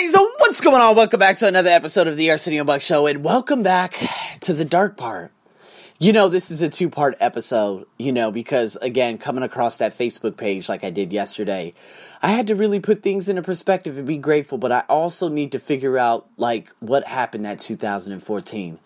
guys, 0.00 0.14
what's 0.38 0.62
going 0.62 0.80
on? 0.80 0.96
Welcome 0.96 1.20
back 1.20 1.36
to 1.38 1.46
another 1.46 1.68
episode 1.68 2.06
of 2.06 2.16
the 2.16 2.30
Arsenio 2.30 2.64
Buck 2.64 2.80
Show, 2.80 3.06
and 3.06 3.22
welcome 3.22 3.62
back 3.62 3.98
to 4.40 4.54
the 4.54 4.64
dark 4.64 4.96
part. 4.96 5.30
You 5.98 6.14
know, 6.14 6.28
this 6.28 6.50
is 6.50 6.62
a 6.62 6.70
two 6.70 6.88
part 6.88 7.18
episode, 7.20 7.86
you 7.98 8.10
know, 8.10 8.30
because 8.30 8.76
again, 8.76 9.18
coming 9.18 9.44
across 9.44 9.76
that 9.76 9.98
Facebook 9.98 10.38
page 10.38 10.70
like 10.70 10.84
I 10.84 10.90
did 10.90 11.12
yesterday, 11.12 11.74
I 12.22 12.30
had 12.30 12.46
to 12.46 12.54
really 12.54 12.80
put 12.80 13.02
things 13.02 13.28
into 13.28 13.42
perspective 13.42 13.98
and 13.98 14.06
be 14.06 14.16
grateful, 14.16 14.56
but 14.56 14.72
I 14.72 14.84
also 14.88 15.28
need 15.28 15.52
to 15.52 15.58
figure 15.58 15.98
out, 15.98 16.26
like, 16.38 16.70
what 16.78 17.06
happened 17.06 17.44
that 17.44 17.58
2014. 17.58 18.78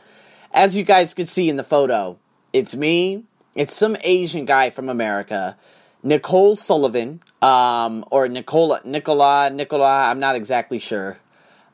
As 0.52 0.76
you 0.76 0.82
guys 0.82 1.14
can 1.14 1.26
see 1.26 1.48
in 1.48 1.56
the 1.56 1.62
photo, 1.62 2.18
it's 2.52 2.74
me, 2.74 3.22
it's 3.54 3.74
some 3.74 3.96
Asian 4.00 4.46
guy 4.46 4.70
from 4.70 4.88
America, 4.88 5.56
Nicole 6.02 6.56
Sullivan, 6.56 7.22
um, 7.44 8.06
or 8.10 8.26
Nicola, 8.26 8.80
Nicola, 8.84 9.50
Nicola, 9.50 10.04
I'm 10.04 10.18
not 10.18 10.34
exactly 10.34 10.78
sure. 10.78 11.18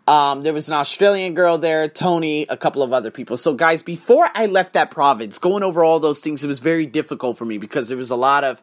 Um, 0.09 0.43
there 0.43 0.53
was 0.53 0.67
an 0.67 0.75
Australian 0.75 1.35
girl 1.35 1.59
there, 1.59 1.89
Tony, 1.89 2.45
a 2.49 2.57
couple 2.57 2.83
of 2.83 2.93
other 2.93 3.13
people. 3.13 3.37
So, 3.37 3.55
guys, 3.55 3.81
before 3.81 4.29
I 4.35 4.47
left 4.47 4.73
that 4.73 4.91
province, 4.91 5.39
going 5.39 5.63
over 5.63 5.85
all 5.85 6.01
those 6.01 6.19
things, 6.19 6.43
it 6.43 6.49
was 6.49 6.59
very 6.59 6.87
difficult 6.87 7.39
for 7.39 7.45
me 7.45 7.57
because 7.59 7.89
there 7.89 7.97
was 7.97 8.11
a 8.11 8.17
lot 8.17 8.43
of 8.43 8.61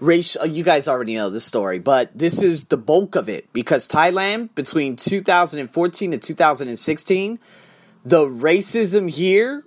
racial. 0.00 0.46
You 0.46 0.64
guys 0.64 0.88
already 0.88 1.16
know 1.16 1.28
the 1.28 1.42
story, 1.42 1.80
but 1.80 2.16
this 2.16 2.42
is 2.42 2.64
the 2.64 2.78
bulk 2.78 3.14
of 3.14 3.28
it 3.28 3.52
because 3.52 3.86
Thailand, 3.86 4.54
between 4.54 4.96
2014 4.96 6.12
to 6.12 6.16
2016, 6.18 7.38
the 8.06 8.24
racism 8.24 9.10
here 9.10 9.64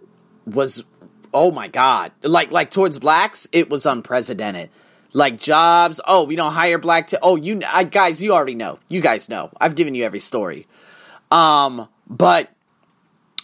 was, 0.48 0.84
oh 1.32 1.52
my 1.52 1.68
god, 1.68 2.12
like 2.24 2.52
like 2.52 2.72
towards 2.72 2.98
blacks, 2.98 3.48
it 3.52 3.70
was 3.70 3.86
unprecedented 3.86 4.72
like 5.14 5.40
jobs. 5.40 6.00
Oh, 6.06 6.24
we 6.24 6.36
don't 6.36 6.54
hire 6.54 6.78
black. 6.78 7.08
To, 7.08 7.20
oh, 7.22 7.36
you 7.36 7.62
I, 7.68 7.84
guys, 7.84 8.22
you 8.22 8.34
already 8.34 8.56
know. 8.56 8.80
You 8.90 9.02
guys 9.02 9.30
know. 9.30 9.50
I've 9.60 9.76
given 9.76 9.96
you 9.96 10.04
every 10.04 10.20
story. 10.20 10.68
Um, 11.30 11.88
but 12.08 12.50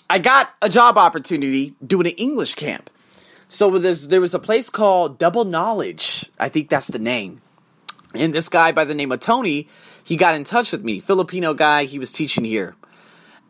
I 0.09 0.19
got 0.19 0.53
a 0.61 0.69
job 0.69 0.97
opportunity 0.97 1.75
doing 1.85 2.07
an 2.07 2.13
English 2.13 2.55
camp. 2.55 2.89
So 3.49 3.77
there 3.79 4.21
was 4.21 4.33
a 4.33 4.39
place 4.39 4.69
called 4.69 5.17
Double 5.17 5.45
Knowledge. 5.45 6.29
I 6.37 6.49
think 6.49 6.69
that's 6.69 6.87
the 6.87 6.99
name. 6.99 7.41
And 8.13 8.33
this 8.33 8.49
guy 8.49 8.71
by 8.71 8.83
the 8.83 8.93
name 8.93 9.11
of 9.11 9.19
Tony, 9.19 9.69
he 10.03 10.17
got 10.17 10.35
in 10.35 10.43
touch 10.43 10.71
with 10.71 10.83
me. 10.83 10.99
Filipino 10.99 11.53
guy, 11.53 11.85
he 11.85 11.99
was 11.99 12.11
teaching 12.11 12.43
here. 12.43 12.75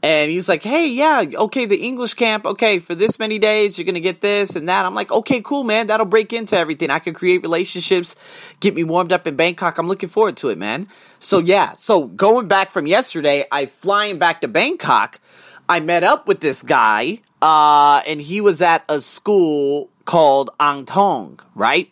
And 0.03 0.29
he's 0.29 0.47
like, 0.47 0.61
hey, 0.61 0.87
yeah, 0.87 1.23
okay, 1.33 1.65
the 1.65 1.77
English 1.77 2.13
camp, 2.13 2.45
okay, 2.45 2.77
for 2.77 2.93
this 2.93 3.17
many 3.17 3.39
days, 3.39 3.77
you're 3.77 3.85
going 3.85 3.95
to 3.95 3.99
get 3.99 4.21
this 4.21 4.55
and 4.55 4.69
that. 4.69 4.85
I'm 4.85 4.93
like, 4.93 5.11
okay, 5.11 5.41
cool, 5.41 5.63
man. 5.63 5.87
That'll 5.87 6.05
break 6.05 6.33
into 6.33 6.55
everything. 6.55 6.91
I 6.91 6.99
can 6.99 7.15
create 7.15 7.41
relationships, 7.41 8.15
get 8.59 8.75
me 8.75 8.83
warmed 8.83 9.11
up 9.11 9.25
in 9.25 9.35
Bangkok. 9.35 9.79
I'm 9.79 9.87
looking 9.87 10.09
forward 10.09 10.37
to 10.37 10.49
it, 10.49 10.57
man. 10.59 10.87
So, 11.19 11.39
yeah, 11.39 11.73
so 11.73 12.05
going 12.05 12.47
back 12.47 12.69
from 12.69 12.85
yesterday, 12.85 13.45
I 13.51 13.65
flying 13.65 14.19
back 14.19 14.41
to 14.41 14.47
Bangkok. 14.47 15.19
I 15.67 15.79
met 15.79 16.03
up 16.03 16.27
with 16.27 16.41
this 16.41 16.61
guy, 16.61 17.19
uh, 17.41 18.01
and 18.07 18.21
he 18.21 18.39
was 18.39 18.61
at 18.61 18.85
a 18.87 19.01
school 19.01 19.89
called 20.05 20.51
Ang 20.59 20.85
Thong, 20.85 21.39
right? 21.55 21.91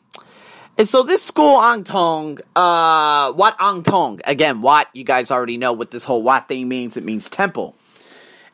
And 0.78 0.88
so 0.88 1.04
this 1.04 1.24
school 1.24 1.60
Ang 1.60 1.84
Thong, 1.84 2.40
uh, 2.56 3.34
Wat 3.34 3.56
Ang 3.60 3.84
Thong, 3.84 4.22
again, 4.26 4.62
Wat, 4.62 4.88
you 4.94 5.04
guys 5.04 5.32
already 5.32 5.58
know 5.58 5.74
what 5.74 5.92
this 5.92 6.04
whole 6.04 6.22
Wat 6.22 6.48
thing 6.48 6.68
means. 6.68 6.98
It 6.98 7.04
means 7.04 7.30
temple. 7.30 7.76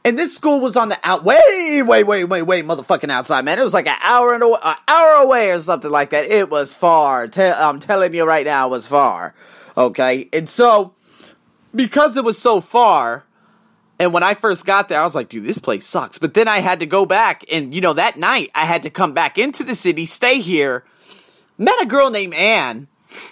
And 0.03 0.17
this 0.17 0.35
school 0.35 0.59
was 0.59 0.75
on 0.75 0.89
the 0.89 0.97
out 1.03 1.23
way, 1.23 1.83
way, 1.83 2.03
way, 2.03 2.23
way, 2.23 2.41
way, 2.41 2.63
motherfucking 2.63 3.11
outside, 3.11 3.45
man. 3.45 3.59
It 3.59 3.63
was 3.63 3.73
like 3.73 3.87
an 3.87 3.97
hour 4.01 4.33
and 4.33 4.41
an 4.41 4.75
hour 4.87 5.23
away 5.23 5.51
or 5.51 5.61
something 5.61 5.91
like 5.91 6.09
that. 6.09 6.25
It 6.25 6.49
was 6.49 6.73
far. 6.73 7.27
Te- 7.27 7.43
I'm 7.43 7.79
telling 7.79 8.13
you 8.13 8.25
right 8.25 8.45
now, 8.45 8.67
it 8.67 8.71
was 8.71 8.87
far. 8.87 9.35
Okay, 9.77 10.27
and 10.33 10.49
so 10.49 10.93
because 11.73 12.17
it 12.17 12.23
was 12.23 12.39
so 12.39 12.61
far, 12.61 13.25
and 13.99 14.13
when 14.13 14.23
I 14.23 14.33
first 14.33 14.65
got 14.65 14.89
there, 14.89 14.99
I 14.99 15.03
was 15.03 15.13
like, 15.13 15.29
dude, 15.29 15.45
this 15.45 15.59
place 15.59 15.85
sucks. 15.85 16.17
But 16.17 16.33
then 16.33 16.47
I 16.47 16.59
had 16.59 16.79
to 16.79 16.87
go 16.87 17.05
back, 17.05 17.45
and 17.51 17.71
you 17.73 17.81
know, 17.81 17.93
that 17.93 18.17
night 18.17 18.49
I 18.55 18.65
had 18.65 18.83
to 18.83 18.89
come 18.89 19.13
back 19.13 19.37
into 19.37 19.63
the 19.63 19.75
city, 19.75 20.07
stay 20.07 20.39
here. 20.39 20.83
Met 21.59 21.79
a 21.83 21.85
girl 21.85 22.09
named 22.09 22.33
Anne 22.33 22.87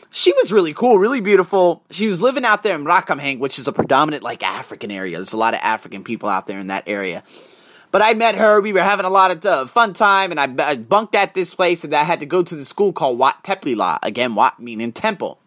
she 0.09 0.33
was 0.33 0.51
really 0.51 0.73
cool, 0.73 0.97
really 0.97 1.21
beautiful. 1.21 1.83
She 1.91 2.07
was 2.07 2.21
living 2.21 2.45
out 2.45 2.63
there 2.63 2.75
in 2.75 2.83
Ramkhamhaeng, 2.83 3.39
which 3.39 3.59
is 3.59 3.67
a 3.67 3.71
predominant 3.71 4.23
like 4.23 4.43
African 4.43 4.91
area. 4.91 5.17
There's 5.17 5.33
a 5.33 5.37
lot 5.37 5.53
of 5.53 5.59
African 5.61 6.03
people 6.03 6.29
out 6.29 6.47
there 6.47 6.59
in 6.59 6.67
that 6.67 6.83
area. 6.87 7.23
But 7.91 8.01
I 8.01 8.13
met 8.13 8.35
her. 8.35 8.61
We 8.61 8.71
were 8.73 8.83
having 8.83 9.05
a 9.05 9.09
lot 9.09 9.31
of 9.31 9.45
uh, 9.45 9.65
fun 9.65 9.93
time, 9.93 10.31
and 10.31 10.39
I, 10.39 10.69
I, 10.69 10.75
bunked 10.75 11.15
at 11.15 11.33
this 11.33 11.55
place, 11.55 11.83
and 11.83 11.93
I 11.93 12.03
had 12.03 12.19
to 12.19 12.27
go 12.27 12.43
to 12.43 12.55
the 12.55 12.65
school 12.65 12.93
called 12.93 13.17
Wat 13.17 13.43
Teplila. 13.43 13.97
Again, 14.03 14.35
Wat 14.35 14.59
meaning 14.59 14.91
temple. 14.91 15.39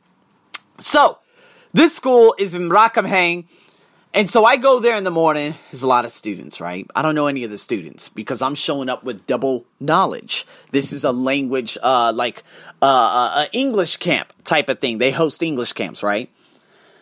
So, 0.80 1.18
this 1.72 1.94
school 1.94 2.34
is 2.38 2.54
in 2.54 2.68
Ramkhamhaeng. 2.68 3.44
And 4.14 4.28
so 4.28 4.44
I 4.44 4.58
go 4.58 4.78
there 4.78 4.96
in 4.96 5.04
the 5.04 5.10
morning. 5.10 5.54
There's 5.70 5.82
a 5.82 5.86
lot 5.86 6.04
of 6.04 6.12
students, 6.12 6.60
right? 6.60 6.86
I 6.94 7.00
don't 7.00 7.14
know 7.14 7.28
any 7.28 7.44
of 7.44 7.50
the 7.50 7.56
students 7.56 8.10
because 8.10 8.42
I'm 8.42 8.54
showing 8.54 8.90
up 8.90 9.02
with 9.04 9.26
double 9.26 9.64
knowledge. 9.80 10.46
This 10.70 10.92
is 10.92 11.04
a 11.04 11.12
language, 11.12 11.78
uh, 11.82 12.12
like 12.14 12.42
uh, 12.82 12.84
uh, 12.84 13.46
English 13.54 13.96
camp 13.96 14.30
type 14.44 14.68
of 14.68 14.80
thing. 14.80 14.98
They 14.98 15.12
host 15.12 15.42
English 15.42 15.72
camps, 15.72 16.02
right? 16.02 16.30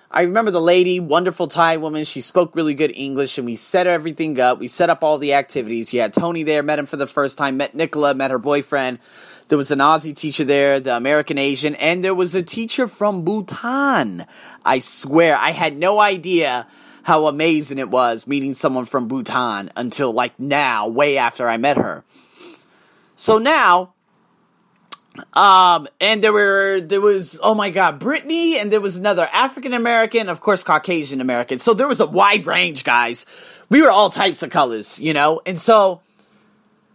I 0.08 0.22
remember 0.22 0.52
the 0.52 0.60
lady, 0.60 1.00
wonderful 1.00 1.48
Thai 1.48 1.78
woman. 1.78 2.04
She 2.04 2.20
spoke 2.20 2.54
really 2.54 2.74
good 2.74 2.92
English, 2.94 3.38
and 3.38 3.46
we 3.46 3.56
set 3.56 3.88
everything 3.88 4.38
up. 4.38 4.60
We 4.60 4.68
set 4.68 4.88
up 4.88 5.02
all 5.02 5.18
the 5.18 5.34
activities. 5.34 5.92
You 5.92 6.02
had 6.02 6.12
Tony 6.12 6.44
there, 6.44 6.62
met 6.62 6.78
him 6.78 6.86
for 6.86 6.96
the 6.96 7.08
first 7.08 7.36
time, 7.36 7.56
met 7.56 7.74
Nicola, 7.74 8.14
met 8.14 8.30
her 8.30 8.38
boyfriend. 8.38 9.00
There 9.48 9.58
was 9.58 9.72
an 9.72 9.80
Aussie 9.80 10.14
teacher 10.14 10.44
there, 10.44 10.78
the 10.78 10.96
American 10.96 11.38
Asian, 11.38 11.74
and 11.74 12.04
there 12.04 12.14
was 12.14 12.36
a 12.36 12.42
teacher 12.42 12.86
from 12.86 13.24
Bhutan. 13.24 14.26
I 14.64 14.78
swear, 14.78 15.36
I 15.36 15.50
had 15.50 15.76
no 15.76 15.98
idea 15.98 16.68
how 17.02 17.26
amazing 17.26 17.78
it 17.78 17.90
was 17.90 18.26
meeting 18.26 18.54
someone 18.54 18.84
from 18.84 19.08
Bhutan 19.08 19.70
until 19.76 20.12
like 20.12 20.38
now, 20.38 20.88
way 20.88 21.18
after 21.18 21.48
I 21.48 21.56
met 21.56 21.76
her. 21.76 22.04
So 23.16 23.38
now, 23.38 23.94
um, 25.34 25.88
and 26.00 26.22
there 26.22 26.32
were 26.32 26.80
there 26.80 27.00
was 27.00 27.38
oh 27.42 27.54
my 27.54 27.70
god, 27.70 27.98
Brittany, 27.98 28.58
and 28.58 28.72
there 28.72 28.80
was 28.80 28.96
another 28.96 29.28
African 29.32 29.74
American, 29.74 30.28
of 30.28 30.40
course, 30.40 30.62
Caucasian 30.62 31.20
American. 31.20 31.58
So 31.58 31.74
there 31.74 31.88
was 31.88 32.00
a 32.00 32.06
wide 32.06 32.46
range, 32.46 32.84
guys. 32.84 33.26
We 33.68 33.82
were 33.82 33.90
all 33.90 34.10
types 34.10 34.42
of 34.42 34.50
colors, 34.50 34.98
you 34.98 35.12
know, 35.12 35.40
and 35.46 35.58
so. 35.58 36.00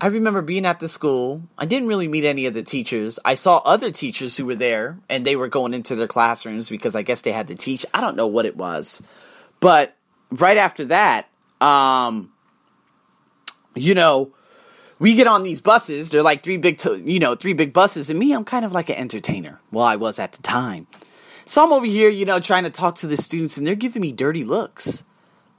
I 0.01 0.07
remember 0.07 0.41
being 0.41 0.65
at 0.65 0.81
the 0.81 0.89
school. 0.89 1.41
I 1.57 1.65
didn't 1.65 1.87
really 1.87 2.09
meet 2.09 2.25
any 2.25 2.47
of 2.47 2.53
the 2.53 2.61
teachers. 2.63 3.17
I 3.23 3.35
saw 3.35 3.57
other 3.59 3.91
teachers 3.91 4.35
who 4.35 4.45
were 4.45 4.53
there 4.55 4.97
and 5.07 5.25
they 5.25 5.37
were 5.37 5.47
going 5.47 5.73
into 5.73 5.95
their 5.95 6.05
classrooms 6.05 6.69
because 6.69 6.97
I 6.97 7.01
guess 7.01 7.21
they 7.21 7.31
had 7.31 7.47
to 7.47 7.55
teach. 7.55 7.85
I 7.93 8.01
don't 8.01 8.17
know 8.17 8.27
what 8.27 8.45
it 8.45 8.57
was. 8.57 9.01
But 9.65 9.97
right 10.29 10.57
after 10.57 10.85
that, 10.85 11.27
um, 11.59 12.31
you 13.73 13.95
know, 13.95 14.31
we 14.99 15.15
get 15.15 15.25
on 15.25 15.41
these 15.41 15.59
buses. 15.59 16.11
They're 16.11 16.21
like 16.21 16.43
three 16.43 16.57
big, 16.57 16.77
to, 16.79 16.97
you 16.97 17.17
know, 17.17 17.33
three 17.33 17.53
big 17.53 17.73
buses. 17.73 18.11
And 18.11 18.19
me, 18.19 18.31
I'm 18.31 18.45
kind 18.45 18.63
of 18.63 18.73
like 18.73 18.89
an 18.89 18.95
entertainer. 18.97 19.59
Well, 19.71 19.83
I 19.83 19.95
was 19.95 20.19
at 20.19 20.33
the 20.33 20.43
time. 20.43 20.85
So 21.47 21.63
I'm 21.63 21.73
over 21.73 21.87
here, 21.87 22.09
you 22.09 22.25
know, 22.25 22.39
trying 22.39 22.65
to 22.65 22.69
talk 22.69 22.99
to 22.99 23.07
the 23.07 23.17
students, 23.17 23.57
and 23.57 23.65
they're 23.65 23.73
giving 23.73 24.03
me 24.03 24.11
dirty 24.11 24.43
looks, 24.43 25.03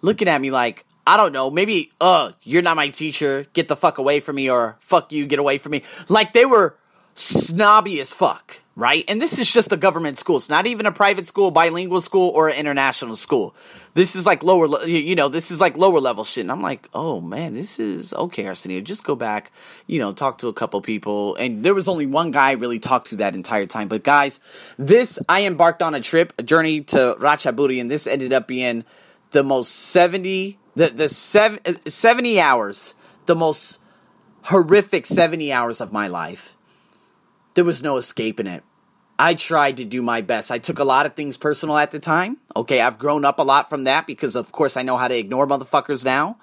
looking 0.02 0.28
at 0.28 0.40
me 0.40 0.52
like, 0.52 0.84
I 1.04 1.16
don't 1.16 1.32
know, 1.32 1.50
maybe, 1.50 1.90
uh, 2.00 2.30
you're 2.44 2.62
not 2.62 2.76
my 2.76 2.90
teacher. 2.90 3.46
Get 3.54 3.66
the 3.66 3.74
fuck 3.74 3.98
away 3.98 4.20
from 4.20 4.36
me, 4.36 4.48
or 4.48 4.76
fuck 4.82 5.10
you, 5.10 5.26
get 5.26 5.40
away 5.40 5.58
from 5.58 5.72
me. 5.72 5.82
Like 6.08 6.32
they 6.32 6.44
were 6.44 6.76
snobby 7.16 8.00
as 8.00 8.12
fuck 8.12 8.60
right? 8.76 9.04
And 9.08 9.20
this 9.20 9.38
is 9.38 9.50
just 9.50 9.72
a 9.72 9.76
government 9.76 10.18
school. 10.18 10.36
It's 10.36 10.50
not 10.50 10.66
even 10.66 10.84
a 10.84 10.92
private 10.92 11.26
school, 11.26 11.50
bilingual 11.50 12.02
school, 12.02 12.28
or 12.34 12.50
an 12.50 12.56
international 12.56 13.16
school. 13.16 13.56
This 13.94 14.14
is 14.14 14.26
like 14.26 14.42
lower, 14.42 14.84
you 14.86 15.14
know, 15.14 15.28
this 15.28 15.50
is 15.50 15.62
like 15.62 15.78
lower 15.78 15.98
level 15.98 16.24
shit. 16.24 16.42
And 16.42 16.52
I'm 16.52 16.60
like, 16.60 16.86
oh 16.92 17.22
man, 17.22 17.54
this 17.54 17.80
is 17.80 18.12
okay, 18.12 18.46
Arsenio. 18.46 18.82
Just 18.82 19.02
go 19.02 19.16
back, 19.16 19.50
you 19.86 19.98
know, 19.98 20.12
talk 20.12 20.38
to 20.38 20.48
a 20.48 20.52
couple 20.52 20.80
people. 20.82 21.36
And 21.36 21.64
there 21.64 21.74
was 21.74 21.88
only 21.88 22.04
one 22.04 22.30
guy 22.30 22.50
I 22.50 22.52
really 22.52 22.78
talked 22.78 23.08
to 23.08 23.16
that 23.16 23.34
entire 23.34 23.64
time. 23.64 23.88
But 23.88 24.04
guys, 24.04 24.40
this, 24.76 25.18
I 25.26 25.46
embarked 25.46 25.82
on 25.82 25.94
a 25.94 26.00
trip, 26.00 26.34
a 26.38 26.42
journey 26.42 26.82
to 26.82 27.16
Ratchaburi, 27.18 27.80
and 27.80 27.90
this 27.90 28.06
ended 28.06 28.34
up 28.34 28.46
being 28.46 28.84
the 29.30 29.42
most 29.42 29.72
70, 29.72 30.58
the, 30.74 30.88
the 30.88 31.08
seven, 31.08 31.60
uh, 31.64 31.72
70 31.88 32.40
hours, 32.40 32.94
the 33.24 33.34
most 33.34 33.78
horrific 34.42 35.06
70 35.06 35.50
hours 35.50 35.80
of 35.80 35.92
my 35.92 36.08
life 36.08 36.55
there 37.56 37.64
was 37.64 37.82
no 37.82 37.96
escaping 37.96 38.46
it. 38.46 38.62
I 39.18 39.32
tried 39.34 39.78
to 39.78 39.84
do 39.84 40.02
my 40.02 40.20
best. 40.20 40.50
I 40.50 40.58
took 40.58 40.78
a 40.78 40.84
lot 40.84 41.06
of 41.06 41.14
things 41.14 41.38
personal 41.38 41.78
at 41.78 41.90
the 41.90 41.98
time. 41.98 42.36
Okay, 42.54 42.82
I've 42.82 42.98
grown 42.98 43.24
up 43.24 43.38
a 43.38 43.42
lot 43.42 43.70
from 43.70 43.84
that 43.84 44.06
because, 44.06 44.36
of 44.36 44.52
course, 44.52 44.76
I 44.76 44.82
know 44.82 44.98
how 44.98 45.08
to 45.08 45.16
ignore 45.16 45.46
motherfuckers 45.46 46.04
now. 46.04 46.36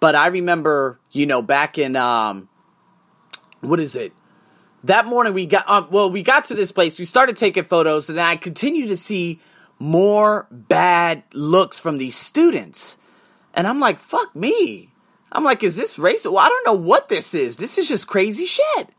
But 0.00 0.16
I 0.16 0.26
remember, 0.26 0.98
you 1.12 1.26
know, 1.26 1.42
back 1.42 1.78
in, 1.78 1.94
um, 1.94 2.48
what 3.60 3.78
is 3.78 3.94
it? 3.94 4.12
That 4.82 5.06
morning 5.06 5.32
we 5.32 5.46
got, 5.46 5.68
um, 5.70 5.86
well, 5.92 6.10
we 6.10 6.24
got 6.24 6.46
to 6.46 6.54
this 6.56 6.72
place. 6.72 6.98
We 6.98 7.04
started 7.04 7.36
taking 7.36 7.62
photos, 7.62 8.10
and 8.10 8.20
I 8.20 8.34
continued 8.34 8.88
to 8.88 8.96
see 8.96 9.40
more 9.78 10.48
bad 10.50 11.22
looks 11.32 11.78
from 11.78 11.98
these 11.98 12.16
students. 12.16 12.98
And 13.54 13.64
I'm 13.64 13.78
like, 13.78 14.00
fuck 14.00 14.34
me. 14.34 14.92
I'm 15.30 15.44
like, 15.44 15.62
is 15.62 15.76
this 15.76 15.98
racist? 15.98 16.32
Well, 16.32 16.44
I 16.44 16.48
don't 16.48 16.66
know 16.66 16.82
what 16.82 17.08
this 17.08 17.32
is. 17.32 17.58
This 17.58 17.78
is 17.78 17.86
just 17.86 18.08
crazy 18.08 18.46
shit. 18.46 18.90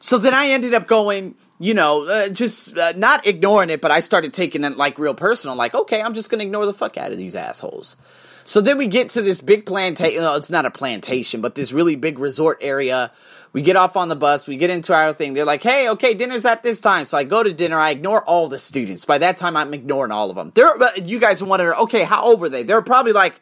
So 0.00 0.18
then 0.18 0.34
I 0.34 0.48
ended 0.48 0.74
up 0.74 0.86
going 0.86 1.34
you 1.58 1.74
know, 1.74 2.06
uh, 2.06 2.28
just 2.28 2.76
uh, 2.78 2.92
not 2.96 3.26
ignoring 3.26 3.70
it, 3.70 3.80
but 3.80 3.90
I 3.90 4.00
started 4.00 4.32
taking 4.32 4.64
it 4.64 4.76
like 4.76 4.98
real 4.98 5.14
personal. 5.14 5.56
Like, 5.56 5.74
okay, 5.74 6.00
I'm 6.00 6.14
just 6.14 6.30
gonna 6.30 6.44
ignore 6.44 6.66
the 6.66 6.72
fuck 6.72 6.96
out 6.96 7.12
of 7.12 7.18
these 7.18 7.34
assholes. 7.34 7.96
So 8.44 8.60
then 8.60 8.78
we 8.78 8.86
get 8.86 9.10
to 9.10 9.22
this 9.22 9.40
big 9.40 9.66
plantation. 9.66 10.22
It's 10.22 10.50
not 10.50 10.64
a 10.64 10.70
plantation, 10.70 11.40
but 11.40 11.54
this 11.54 11.72
really 11.72 11.96
big 11.96 12.18
resort 12.18 12.58
area. 12.62 13.12
We 13.52 13.62
get 13.62 13.76
off 13.76 13.96
on 13.96 14.08
the 14.08 14.16
bus. 14.16 14.46
We 14.46 14.56
get 14.56 14.70
into 14.70 14.94
our 14.94 15.12
thing. 15.12 15.34
They're 15.34 15.44
like, 15.44 15.62
"Hey, 15.62 15.88
okay, 15.90 16.14
dinner's 16.14 16.46
at 16.46 16.62
this 16.62 16.80
time." 16.80 17.06
So 17.06 17.18
I 17.18 17.24
go 17.24 17.42
to 17.42 17.52
dinner. 17.52 17.78
I 17.78 17.90
ignore 17.90 18.22
all 18.22 18.48
the 18.48 18.58
students. 18.58 19.04
By 19.04 19.18
that 19.18 19.36
time, 19.36 19.56
I'm 19.56 19.74
ignoring 19.74 20.12
all 20.12 20.30
of 20.30 20.36
them. 20.36 20.52
They're 20.54 20.76
you 20.96 21.18
guys 21.18 21.42
wonder, 21.42 21.74
okay, 21.76 22.04
how 22.04 22.22
old 22.22 22.40
were 22.40 22.48
they? 22.48 22.62
They're 22.62 22.82
probably 22.82 23.12
like 23.12 23.40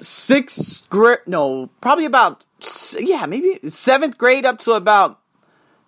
sixth 0.00 0.88
grade. 0.90 1.20
No, 1.26 1.70
probably 1.80 2.04
about 2.06 2.42
yeah, 2.98 3.26
maybe 3.26 3.60
seventh 3.70 4.18
grade 4.18 4.44
up 4.44 4.58
to 4.60 4.72
about 4.72 5.20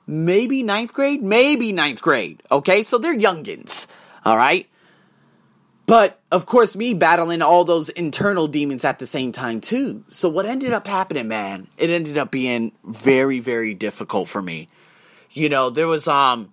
maybe 0.06 0.62
ninth 0.62 0.92
grade, 0.92 1.22
maybe 1.22 1.72
ninth 1.72 2.02
grade. 2.02 2.42
Okay, 2.50 2.82
so 2.82 2.98
they're 2.98 3.16
youngins. 3.16 3.86
All 4.24 4.36
right. 4.36 4.68
But 5.86 6.20
of 6.32 6.46
course, 6.46 6.74
me 6.74 6.94
battling 6.94 7.42
all 7.42 7.64
those 7.64 7.90
internal 7.90 8.48
demons 8.48 8.84
at 8.84 8.98
the 8.98 9.06
same 9.06 9.30
time 9.30 9.60
too. 9.60 10.04
So 10.08 10.28
what 10.28 10.44
ended 10.44 10.72
up 10.72 10.86
happening, 10.86 11.28
man? 11.28 11.68
It 11.76 11.90
ended 11.90 12.18
up 12.18 12.32
being 12.32 12.72
very, 12.84 13.38
very 13.38 13.72
difficult 13.72 14.28
for 14.28 14.42
me. 14.42 14.68
You 15.30 15.48
know, 15.48 15.70
there 15.70 15.86
was 15.86 16.08
um, 16.08 16.52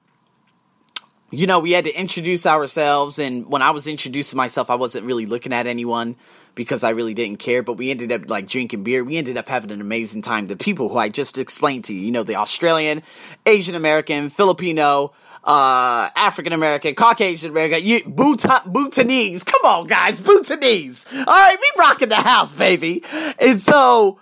you 1.34 1.48
know, 1.48 1.60
we 1.60 1.72
had 1.72 1.86
to 1.86 1.94
introduce 1.94 2.46
ourselves, 2.46 3.18
and 3.18 3.48
when 3.48 3.64
I 3.64 3.72
was 3.72 3.88
introducing 3.88 4.38
myself, 4.38 4.70
I 4.70 4.76
wasn't 4.76 5.08
really 5.08 5.26
looking 5.26 5.52
at 5.52 5.66
anyone 5.66 6.16
because 6.56 6.84
I 6.84 6.92
really 6.92 7.14
didn't 7.14 7.38
care. 7.38 7.64
But 7.64 7.74
we 7.74 7.92
ended 7.92 8.12
up 8.12 8.30
like 8.30 8.48
drinking 8.48 8.84
beer. 8.84 9.04
We 9.04 9.18
ended 9.18 9.38
up 9.38 9.48
having 9.48 9.72
an 9.72 9.82
amazing 9.82 10.22
time. 10.22 10.48
The 10.48 10.56
people 10.56 10.90
who 10.90 10.98
I 10.98 11.10
just 11.10 11.38
explained 11.38 11.86
to 11.86 11.94
you, 11.94 12.02
you 12.02 12.12
know, 12.12 12.24
the 12.24 12.36
Australian, 12.36 13.04
Asian 13.46 13.76
American, 13.76 14.30
Filipino, 14.30 15.14
uh, 15.44 16.10
African 16.16 16.54
American, 16.54 16.96
Caucasian 16.96 17.52
American, 17.52 17.84
you, 17.84 18.04
Bhutan, 18.06 18.62
Bhutanese. 18.66 19.44
Come 19.44 19.62
on, 19.66 19.88
guys, 19.88 20.20
Bhutanese. 20.22 21.06
All 21.14 21.26
right, 21.26 21.58
we 21.60 21.72
rocking 21.78 22.10
the 22.10 22.16
house, 22.16 22.54
baby. 22.54 23.04
And 23.40 23.62
so 23.62 24.20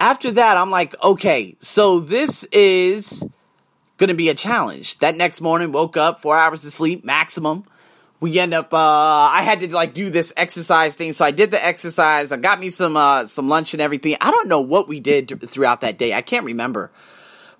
after 0.00 0.32
that, 0.32 0.56
I'm 0.56 0.70
like, 0.70 1.00
okay, 1.02 1.56
so 1.60 2.00
this 2.00 2.44
is 2.44 3.22
gonna 3.98 4.14
be 4.14 4.30
a 4.30 4.34
challenge. 4.34 4.98
That 4.98 5.16
next 5.16 5.40
morning, 5.40 5.70
woke 5.70 5.96
up, 5.96 6.20
four 6.20 6.36
hours 6.36 6.64
of 6.64 6.72
sleep 6.72 7.04
maximum. 7.04 7.64
We 8.22 8.38
end 8.38 8.54
up. 8.54 8.72
Uh, 8.72 8.78
I 8.78 9.42
had 9.42 9.58
to 9.60 9.74
like 9.74 9.94
do 9.94 10.08
this 10.08 10.32
exercise 10.36 10.94
thing, 10.94 11.12
so 11.12 11.24
I 11.24 11.32
did 11.32 11.50
the 11.50 11.62
exercise. 11.62 12.30
I 12.30 12.36
got 12.36 12.60
me 12.60 12.70
some 12.70 12.96
uh, 12.96 13.26
some 13.26 13.48
lunch 13.48 13.74
and 13.74 13.82
everything. 13.82 14.16
I 14.20 14.30
don't 14.30 14.46
know 14.46 14.60
what 14.60 14.86
we 14.86 15.00
did 15.00 15.40
throughout 15.50 15.80
that 15.80 15.98
day. 15.98 16.14
I 16.14 16.22
can't 16.22 16.44
remember. 16.44 16.92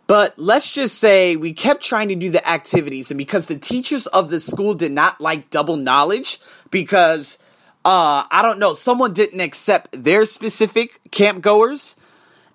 But 0.07 0.39
let's 0.39 0.73
just 0.73 0.99
say 0.99 1.35
we 1.35 1.53
kept 1.53 1.83
trying 1.83 2.11
to 2.11 2.15
do 2.15 2.31
the 2.31 2.49
activities, 2.49 3.11
and 3.11 3.19
because 3.19 3.47
the 3.47 3.59
teachers 3.59 4.07
of 4.07 4.31
the 4.31 4.39
school 4.39 4.75
did 4.75 4.93
not 4.93 5.21
like 5.21 5.51
double 5.51 5.77
knowledge, 5.77 6.39
because 6.71 7.39
uh, 7.85 8.23
I 8.31 8.43
don't 8.43 8.61
know, 8.61 8.73
someone 8.73 9.13
didn't 9.13 9.41
accept 9.41 9.89
their 9.91 10.25
specific 10.25 11.01
camp 11.11 11.43
goers. 11.43 11.97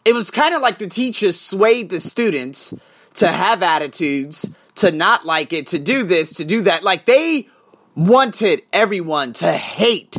It 0.05 0.13
was 0.13 0.31
kind 0.31 0.55
of 0.55 0.61
like 0.61 0.77
the 0.77 0.87
teachers 0.87 1.37
swayed 1.37 1.89
the 1.89 1.99
students 1.99 2.73
to 3.15 3.27
have 3.27 3.61
attitudes, 3.63 4.49
to 4.75 4.93
not 4.93 5.25
like 5.25 5.51
it, 5.51 5.67
to 5.67 5.79
do 5.79 6.03
this, 6.03 6.35
to 6.35 6.45
do 6.45 6.61
that. 6.61 6.83
Like 6.85 7.05
they 7.05 7.49
wanted 7.97 8.61
everyone 8.71 9.33
to 9.33 9.51
hate. 9.51 10.17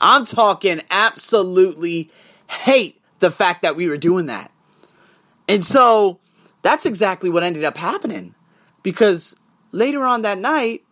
I'm 0.00 0.26
talking 0.26 0.82
absolutely 0.90 2.10
hate 2.48 3.00
the 3.20 3.30
fact 3.30 3.62
that 3.62 3.76
we 3.76 3.88
were 3.88 3.96
doing 3.96 4.26
that. 4.26 4.50
And 5.48 5.64
so 5.64 6.18
that's 6.62 6.84
exactly 6.84 7.30
what 7.30 7.44
ended 7.44 7.62
up 7.62 7.76
happening. 7.76 8.34
Because 8.82 9.36
later 9.70 10.04
on 10.04 10.22
that 10.22 10.38
night, 10.38 10.82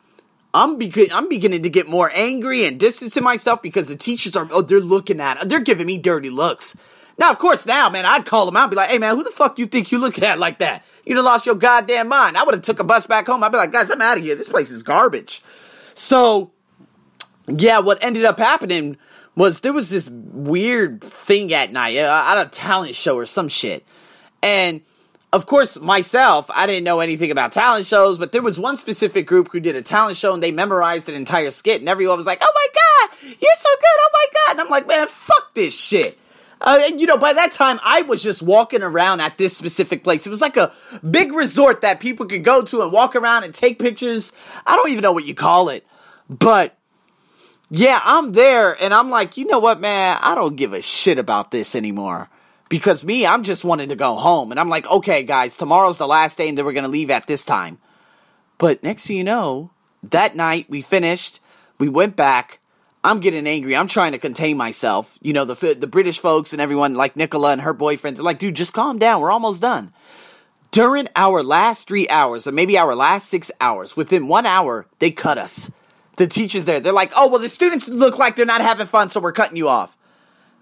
I'm 0.54 0.78
begin- 0.78 1.12
I'm 1.12 1.28
beginning 1.28 1.64
to 1.64 1.70
get 1.70 1.88
more 1.88 2.10
angry 2.14 2.64
and 2.64 2.78
distancing 2.78 3.24
myself 3.24 3.60
because 3.60 3.88
the 3.88 3.96
teachers 3.96 4.36
are 4.36 4.48
oh 4.52 4.62
they're 4.62 4.80
looking 4.80 5.20
at 5.20 5.48
they're 5.48 5.60
giving 5.60 5.86
me 5.86 5.98
dirty 5.98 6.30
looks. 6.30 6.76
Now, 7.18 7.30
of 7.30 7.38
course, 7.38 7.66
now 7.66 7.88
man, 7.88 8.04
I'd 8.04 8.24
call 8.24 8.46
them 8.46 8.56
out 8.56 8.64
and 8.64 8.70
be 8.70 8.76
like, 8.76 8.90
"Hey 8.90 8.98
man, 8.98 9.16
who 9.16 9.22
the 9.22 9.30
fuck 9.30 9.58
you 9.58 9.66
think 9.66 9.92
you 9.92 9.98
looking 9.98 10.24
at 10.24 10.40
like 10.40 10.58
that? 10.58 10.84
You'd 11.04 11.16
have 11.16 11.24
lost 11.24 11.46
your 11.46 11.54
goddamn 11.54 12.08
mind." 12.08 12.36
I 12.36 12.42
would 12.42 12.54
have 12.54 12.62
took 12.62 12.80
a 12.80 12.84
bus 12.84 13.06
back 13.06 13.26
home. 13.26 13.44
I'd 13.44 13.52
be 13.52 13.58
like, 13.58 13.70
"Guys, 13.72 13.90
I'm 13.90 14.00
out 14.00 14.18
of 14.18 14.24
here. 14.24 14.34
This 14.34 14.48
place 14.48 14.70
is 14.72 14.82
garbage." 14.82 15.42
So, 16.00 16.50
yeah, 17.46 17.80
what 17.80 18.02
ended 18.02 18.24
up 18.24 18.38
happening 18.38 18.96
was 19.36 19.60
there 19.60 19.74
was 19.74 19.90
this 19.90 20.08
weird 20.08 21.04
thing 21.04 21.52
at 21.52 21.74
night 21.74 21.98
uh, 21.98 22.24
at 22.26 22.46
a 22.46 22.48
talent 22.48 22.94
show 22.94 23.16
or 23.16 23.26
some 23.26 23.50
shit, 23.50 23.84
and 24.42 24.80
of 25.30 25.44
course, 25.44 25.78
myself, 25.78 26.50
I 26.54 26.66
didn't 26.66 26.84
know 26.84 27.00
anything 27.00 27.30
about 27.30 27.52
talent 27.52 27.84
shows, 27.84 28.16
but 28.16 28.32
there 28.32 28.40
was 28.40 28.58
one 28.58 28.78
specific 28.78 29.26
group 29.26 29.50
who 29.52 29.60
did 29.60 29.76
a 29.76 29.82
talent 29.82 30.16
show 30.16 30.32
and 30.32 30.42
they 30.42 30.52
memorized 30.52 31.10
an 31.10 31.14
entire 31.14 31.50
skit, 31.50 31.82
and 31.82 31.88
everyone 31.88 32.16
was 32.16 32.26
like, 32.26 32.38
"Oh 32.40 32.52
my 32.54 32.66
god, 32.74 33.18
you're 33.38 33.56
so 33.56 33.68
good! 33.68 33.98
Oh 33.98 34.10
my 34.14 34.26
god!" 34.32 34.52
And 34.52 34.60
I'm 34.62 34.70
like, 34.70 34.88
"Man, 34.88 35.06
fuck 35.06 35.52
this 35.52 35.74
shit." 35.74 36.18
Uh, 36.60 36.80
and 36.82 37.00
you 37.00 37.06
know, 37.06 37.16
by 37.16 37.32
that 37.32 37.52
time, 37.52 37.80
I 37.82 38.02
was 38.02 38.22
just 38.22 38.42
walking 38.42 38.82
around 38.82 39.20
at 39.20 39.38
this 39.38 39.56
specific 39.56 40.04
place. 40.04 40.26
It 40.26 40.30
was 40.30 40.40
like 40.40 40.56
a 40.56 40.72
big 41.08 41.32
resort 41.32 41.80
that 41.80 42.00
people 42.00 42.26
could 42.26 42.44
go 42.44 42.62
to 42.62 42.82
and 42.82 42.92
walk 42.92 43.16
around 43.16 43.44
and 43.44 43.54
take 43.54 43.78
pictures. 43.78 44.32
I 44.66 44.76
don't 44.76 44.90
even 44.90 45.02
know 45.02 45.12
what 45.12 45.26
you 45.26 45.34
call 45.34 45.70
it, 45.70 45.86
but 46.28 46.76
yeah, 47.70 48.00
I'm 48.02 48.32
there, 48.32 48.72
and 48.82 48.92
I'm 48.92 49.10
like, 49.10 49.36
you 49.36 49.46
know 49.46 49.60
what, 49.60 49.80
man? 49.80 50.18
I 50.20 50.34
don't 50.34 50.56
give 50.56 50.72
a 50.72 50.82
shit 50.82 51.18
about 51.18 51.52
this 51.52 51.76
anymore. 51.76 52.28
Because 52.68 53.04
me, 53.04 53.26
I'm 53.26 53.42
just 53.42 53.64
wanting 53.64 53.88
to 53.88 53.96
go 53.96 54.16
home. 54.16 54.52
And 54.52 54.60
I'm 54.60 54.68
like, 54.68 54.86
okay, 54.86 55.24
guys, 55.24 55.56
tomorrow's 55.56 55.98
the 55.98 56.06
last 56.06 56.38
day 56.38 56.48
and 56.48 56.56
then 56.56 56.64
we're 56.64 56.72
going 56.72 56.84
to 56.84 56.88
leave 56.88 57.10
at 57.10 57.26
this 57.26 57.44
time. 57.44 57.78
But 58.58 58.84
next 58.84 59.08
thing 59.08 59.16
you 59.16 59.24
know, 59.24 59.72
that 60.04 60.36
night 60.36 60.66
we 60.70 60.80
finished, 60.80 61.40
we 61.78 61.88
went 61.88 62.14
back. 62.14 62.59
I'm 63.02 63.20
getting 63.20 63.46
angry. 63.46 63.76
I'm 63.76 63.86
trying 63.86 64.12
to 64.12 64.18
contain 64.18 64.56
myself. 64.56 65.16
You 65.22 65.32
know, 65.32 65.44
the 65.44 65.74
the 65.74 65.86
British 65.86 66.18
folks 66.18 66.52
and 66.52 66.60
everyone, 66.60 66.94
like 66.94 67.16
Nicola 67.16 67.52
and 67.52 67.62
her 67.62 67.72
boyfriend, 67.72 68.16
they're 68.16 68.24
like, 68.24 68.38
dude, 68.38 68.56
just 68.56 68.72
calm 68.72 68.98
down. 68.98 69.20
We're 69.20 69.30
almost 69.30 69.62
done. 69.62 69.92
During 70.70 71.08
our 71.16 71.42
last 71.42 71.88
three 71.88 72.08
hours, 72.08 72.46
or 72.46 72.52
maybe 72.52 72.78
our 72.78 72.94
last 72.94 73.28
six 73.28 73.50
hours, 73.60 73.96
within 73.96 74.28
one 74.28 74.46
hour, 74.46 74.86
they 75.00 75.10
cut 75.10 75.38
us. 75.38 75.70
The 76.16 76.26
teachers 76.26 76.64
there, 76.66 76.78
they're 76.78 76.92
like, 76.92 77.12
oh, 77.16 77.28
well, 77.28 77.40
the 77.40 77.48
students 77.48 77.88
look 77.88 78.18
like 78.18 78.36
they're 78.36 78.46
not 78.46 78.60
having 78.60 78.86
fun, 78.86 79.08
so 79.10 79.20
we're 79.20 79.32
cutting 79.32 79.56
you 79.56 79.68
off. 79.68 79.96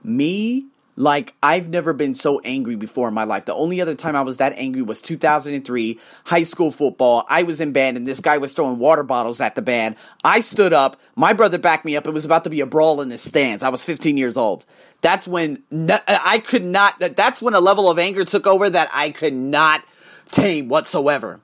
Me 0.02 0.66
like 0.98 1.32
I've 1.40 1.68
never 1.68 1.92
been 1.92 2.14
so 2.14 2.40
angry 2.40 2.74
before 2.74 3.06
in 3.06 3.14
my 3.14 3.22
life. 3.22 3.44
The 3.44 3.54
only 3.54 3.80
other 3.80 3.94
time 3.94 4.16
I 4.16 4.22
was 4.22 4.38
that 4.38 4.54
angry 4.56 4.82
was 4.82 5.00
2003, 5.00 5.98
high 6.24 6.42
school 6.42 6.72
football. 6.72 7.24
I 7.28 7.44
was 7.44 7.60
in 7.60 7.70
band 7.70 7.96
and 7.96 8.06
this 8.06 8.18
guy 8.18 8.38
was 8.38 8.52
throwing 8.52 8.80
water 8.80 9.04
bottles 9.04 9.40
at 9.40 9.54
the 9.54 9.62
band. 9.62 9.94
I 10.24 10.40
stood 10.40 10.72
up, 10.72 11.00
my 11.14 11.32
brother 11.32 11.56
backed 11.56 11.84
me 11.84 11.96
up. 11.96 12.08
It 12.08 12.10
was 12.10 12.24
about 12.24 12.44
to 12.44 12.50
be 12.50 12.60
a 12.60 12.66
brawl 12.66 13.00
in 13.00 13.10
the 13.10 13.18
stands. 13.18 13.62
I 13.62 13.68
was 13.68 13.84
15 13.84 14.16
years 14.16 14.36
old. 14.36 14.66
That's 15.00 15.28
when 15.28 15.62
I 15.70 16.42
could 16.44 16.64
not 16.64 16.98
that's 16.98 17.40
when 17.40 17.54
a 17.54 17.60
level 17.60 17.88
of 17.88 18.00
anger 18.00 18.24
took 18.24 18.48
over 18.48 18.68
that 18.68 18.90
I 18.92 19.10
could 19.10 19.34
not 19.34 19.84
tame 20.32 20.68
whatsoever. 20.68 21.38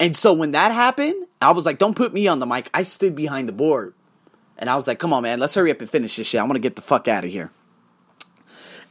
And 0.00 0.16
so 0.16 0.32
when 0.32 0.50
that 0.50 0.72
happened, 0.72 1.26
I 1.40 1.52
was 1.52 1.64
like, 1.64 1.78
don't 1.78 1.94
put 1.94 2.12
me 2.12 2.26
on 2.26 2.40
the 2.40 2.46
mic. 2.46 2.70
I 2.74 2.82
stood 2.82 3.14
behind 3.14 3.48
the 3.48 3.52
board. 3.52 3.94
And 4.58 4.68
I 4.68 4.74
was 4.74 4.88
like, 4.88 4.98
come 4.98 5.12
on, 5.12 5.22
man, 5.22 5.38
let's 5.38 5.54
hurry 5.54 5.70
up 5.70 5.80
and 5.80 5.88
finish 5.88 6.16
this 6.16 6.26
shit. 6.26 6.40
I 6.40 6.44
want 6.44 6.54
to 6.54 6.60
get 6.60 6.74
the 6.74 6.82
fuck 6.82 7.06
out 7.06 7.24
of 7.24 7.30
here. 7.30 7.52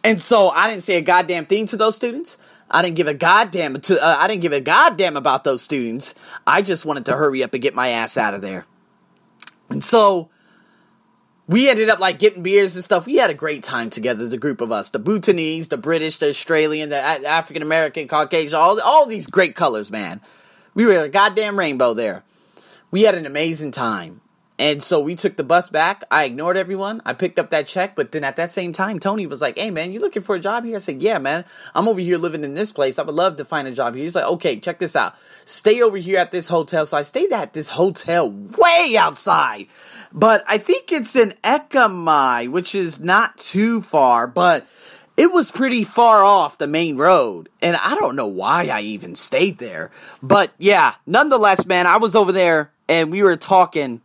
And 0.04 0.22
so 0.22 0.50
I 0.50 0.68
didn't 0.68 0.84
say 0.84 0.96
a 0.96 1.02
goddamn 1.02 1.46
thing 1.46 1.66
to 1.68 1.78
those 1.78 1.96
students. 1.96 2.38
I 2.70 2.82
didn't 2.82 2.96
give 2.96 3.08
a 3.08 3.14
goddamn 3.14 3.80
to. 3.82 4.04
Uh, 4.04 4.18
I 4.20 4.28
didn't 4.28 4.42
give 4.42 4.52
a 4.52 4.60
goddamn 4.60 5.16
about 5.16 5.44
those 5.44 5.62
students. 5.62 6.16
I 6.46 6.62
just 6.62 6.86
wanted 6.86 7.06
to 7.06 7.16
hurry 7.16 7.44
up 7.44 7.54
and 7.54 7.62
get 7.62 7.76
my 7.76 7.90
ass 7.90 8.18
out 8.18 8.34
of 8.34 8.42
there. 8.42 8.66
And 9.70 9.84
so 9.84 10.30
we 11.48 11.70
ended 11.70 11.90
up 11.90 12.00
like 12.00 12.20
getting 12.20 12.42
beers 12.42 12.76
and 12.76 12.84
stuff. 12.84 13.06
We 13.06 13.18
had 13.18 13.30
a 13.30 13.36
great 13.36 13.64
time 13.64 13.90
together, 13.90 14.28
the 14.28 14.38
group 14.38 14.60
of 14.60 14.72
us, 14.72 14.90
the 14.90 15.00
Bhutanese, 15.00 15.68
the 15.68 15.78
British, 15.78 16.18
the 16.18 16.30
Australian, 16.30 16.90
the 16.90 17.00
African 17.00 17.62
American, 17.62 18.08
Caucasian, 18.08 18.56
all 18.56 18.80
all 18.82 19.06
these 19.06 19.28
great 19.28 19.56
colors, 19.56 19.92
man. 19.92 20.20
We 20.74 20.86
were 20.86 21.00
a 21.00 21.10
goddamn 21.10 21.60
rainbow 21.60 21.94
there. 21.94 22.24
We 22.92 23.04
had 23.04 23.16
an 23.16 23.26
amazing 23.26 23.72
time. 23.72 24.22
And 24.60 24.84
so 24.84 25.00
we 25.00 25.16
took 25.16 25.36
the 25.36 25.44
bus 25.44 25.70
back. 25.70 26.04
I 26.12 26.26
ignored 26.26 26.58
everyone. 26.58 27.02
I 27.06 27.14
picked 27.14 27.40
up 27.40 27.50
that 27.50 27.68
check, 27.68 27.96
but 27.96 28.12
then 28.12 28.24
at 28.24 28.36
that 28.36 28.52
same 28.52 28.72
time, 28.72 29.00
Tony 29.00 29.26
was 29.26 29.42
like, 29.42 29.58
"Hey, 29.58 29.72
man, 29.72 29.92
you 29.92 30.00
looking 30.00 30.22
for 30.22 30.36
a 30.36 30.40
job 30.40 30.64
here?" 30.64 30.76
I 30.76 30.80
said, 30.80 31.02
"Yeah, 31.02 31.18
man. 31.18 31.44
I'm 31.74 31.88
over 31.88 32.00
here 32.00 32.20
living 32.20 32.44
in 32.44 32.54
this 32.54 32.72
place. 32.72 33.00
I 33.00 33.04
would 33.04 33.16
love 33.16 33.38
to 33.38 33.46
find 33.46 33.68
a 33.68 33.72
job 33.72 33.96
here." 33.96 34.04
He's 34.04 34.16
like, 34.16 34.26
"Okay, 34.26 34.60
check 34.60 34.78
this 34.78 34.96
out. 34.96 35.16
Stay 35.44 35.82
over 35.82 35.98
here 35.98 36.20
at 36.20 36.32
this 36.32 36.50
hotel." 36.50 36.86
So 36.86 36.98
I 36.98 37.02
stayed 37.02 37.34
at 37.34 37.54
this 37.54 37.70
hotel 37.70 38.30
way 38.30 38.96
outside, 38.96 39.68
but 40.12 40.44
I 40.48 40.60
think 40.60 40.92
it's 40.92 41.16
in 41.16 41.34
Ekamai, 41.44 42.48
which 42.48 42.76
is 42.76 43.00
not 43.00 43.40
too 43.40 43.82
far, 43.82 44.28
but 44.28 44.68
it 45.18 45.32
was 45.32 45.50
pretty 45.50 45.84
far 45.84 46.24
off 46.24 46.60
the 46.60 46.68
main 46.68 46.98
road, 46.98 47.50
and 47.60 47.76
I 47.76 47.96
don't 47.96 48.16
know 48.16 48.28
why 48.28 48.68
I 48.68 48.82
even 48.82 49.16
stayed 49.16 49.58
there. 49.58 49.90
But 50.22 50.52
yeah, 50.60 50.94
nonetheless, 51.08 51.66
man, 51.66 51.88
I 51.88 51.98
was 51.98 52.16
over 52.16 52.32
there 52.32 52.72
and 52.88 53.12
we 53.12 53.24
were 53.24 53.38
talking 53.38 54.02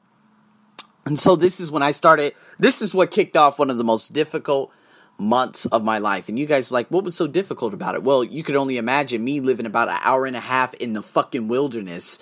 and 1.08 1.18
so 1.18 1.36
this 1.36 1.58
is 1.58 1.70
when 1.70 1.82
I 1.82 1.92
started. 1.92 2.34
This 2.58 2.82
is 2.82 2.94
what 2.94 3.10
kicked 3.10 3.36
off 3.36 3.58
one 3.58 3.70
of 3.70 3.78
the 3.78 3.84
most 3.84 4.12
difficult, 4.12 4.70
months 5.18 5.64
of 5.66 5.82
my 5.82 5.98
life. 5.98 6.28
And 6.28 6.38
you 6.38 6.44
guys 6.44 6.70
like, 6.70 6.88
what 6.88 7.02
was 7.02 7.16
so 7.16 7.26
difficult 7.26 7.74
about 7.74 7.94
it? 7.94 8.02
Well, 8.02 8.22
you 8.22 8.42
could 8.42 8.56
only 8.56 8.76
imagine 8.76 9.24
me 9.24 9.40
living 9.40 9.66
about 9.66 9.88
an 9.88 9.98
hour 10.02 10.26
and 10.26 10.36
a 10.36 10.40
half 10.40 10.74
in 10.74 10.92
the 10.92 11.02
fucking 11.02 11.48
wilderness, 11.48 12.18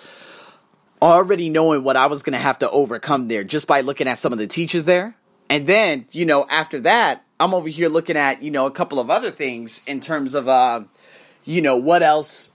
already 1.01 1.49
knowing 1.49 1.83
what 1.83 1.97
I 1.97 2.07
was 2.07 2.23
going 2.23 2.33
to 2.33 2.39
have 2.39 2.59
to 2.59 2.69
overcome 2.71 3.27
there 3.27 3.43
just 3.43 3.67
by 3.67 3.81
looking 3.81 4.07
at 4.07 4.17
some 4.17 4.31
of 4.33 4.39
the 4.39 4.47
teachers 4.47 4.85
there. 4.85 5.15
And 5.49 5.67
then, 5.67 6.07
you 6.11 6.25
know, 6.25 6.45
after 6.49 6.79
that, 6.81 7.23
I'm 7.39 7.53
over 7.53 7.69
here 7.69 7.89
looking 7.89 8.17
at, 8.17 8.41
you 8.41 8.51
know, 8.51 8.65
a 8.65 8.71
couple 8.71 8.99
of 8.99 9.09
other 9.09 9.31
things 9.31 9.81
in 9.85 9.99
terms 9.99 10.33
of, 10.33 10.47
uh, 10.47 10.83
you 11.43 11.61
know, 11.61 11.77
what 11.77 12.03
else 12.03 12.49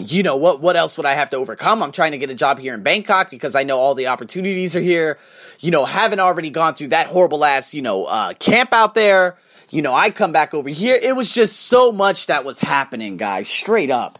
you 0.00 0.22
know 0.22 0.36
what 0.36 0.60
what 0.60 0.76
else 0.76 0.96
would 0.96 1.06
I 1.06 1.14
have 1.14 1.30
to 1.30 1.36
overcome? 1.36 1.82
I'm 1.82 1.92
trying 1.92 2.12
to 2.12 2.18
get 2.18 2.30
a 2.30 2.34
job 2.34 2.58
here 2.58 2.74
in 2.74 2.82
Bangkok 2.82 3.30
because 3.30 3.54
I 3.54 3.62
know 3.62 3.78
all 3.78 3.94
the 3.94 4.08
opportunities 4.08 4.76
are 4.76 4.80
here. 4.80 5.18
You 5.60 5.70
know, 5.70 5.84
haven't 5.84 6.20
already 6.20 6.50
gone 6.50 6.74
through 6.74 6.88
that 6.88 7.06
horrible 7.06 7.44
ass, 7.44 7.74
you 7.74 7.82
know, 7.82 8.04
uh, 8.04 8.34
camp 8.34 8.72
out 8.72 8.94
there. 8.94 9.36
You 9.70 9.82
know, 9.82 9.94
I 9.94 10.10
come 10.10 10.32
back 10.32 10.52
over 10.54 10.68
here. 10.68 10.98
It 11.00 11.14
was 11.14 11.32
just 11.32 11.56
so 11.56 11.92
much 11.92 12.26
that 12.26 12.44
was 12.44 12.58
happening, 12.58 13.16
guys, 13.16 13.48
straight 13.48 13.90
up. 13.90 14.18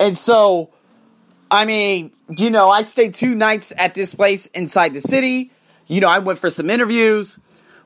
And 0.00 0.18
so, 0.18 0.70
I 1.50 1.64
mean, 1.64 2.12
you 2.36 2.50
know, 2.50 2.68
I 2.68 2.82
stayed 2.82 3.14
two 3.14 3.34
nights 3.34 3.72
at 3.76 3.94
this 3.94 4.14
place 4.14 4.46
inside 4.46 4.94
the 4.94 5.00
city. 5.00 5.52
You 5.86 6.00
know, 6.00 6.08
I 6.08 6.18
went 6.18 6.38
for 6.38 6.50
some 6.50 6.68
interviews. 6.68 7.38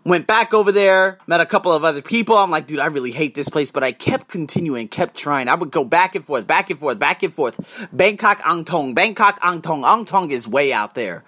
Went 0.05 0.27
back 0.27 0.53
over 0.53 0.73
there, 0.73 1.19
met 1.29 1.41
a 1.41 1.47
couple 1.47 1.73
of 1.73 1.85
other 1.85 2.03
people. 2.03 2.37
I'm 2.37 2.51
like, 2.51 2.67
dude, 2.67 2.81
I 2.81 2.87
really 2.87 3.13
hate 3.13 3.37
this 3.37 3.49
place, 3.49 3.71
but 3.71 3.85
I 3.85 3.93
kept 3.93 4.27
continuing, 4.27 4.89
kept 4.89 5.17
trying. 5.17 5.47
I 5.47 5.55
would 5.55 5.71
go 5.71 5.85
back 5.85 6.17
and 6.17 6.25
forth, 6.25 6.45
back 6.45 6.71
and 6.71 6.81
forth, 6.81 6.99
back 6.99 7.23
and 7.23 7.33
forth. 7.33 7.89
Bangkok, 7.93 8.41
Ang 8.45 8.65
Thong, 8.65 8.95
Bangkok, 8.95 9.39
Ang 9.43 9.63
Thong. 9.63 9.83
Angtong 9.83 10.31
is 10.31 10.49
way 10.49 10.73
out 10.73 10.97
there. 10.97 11.23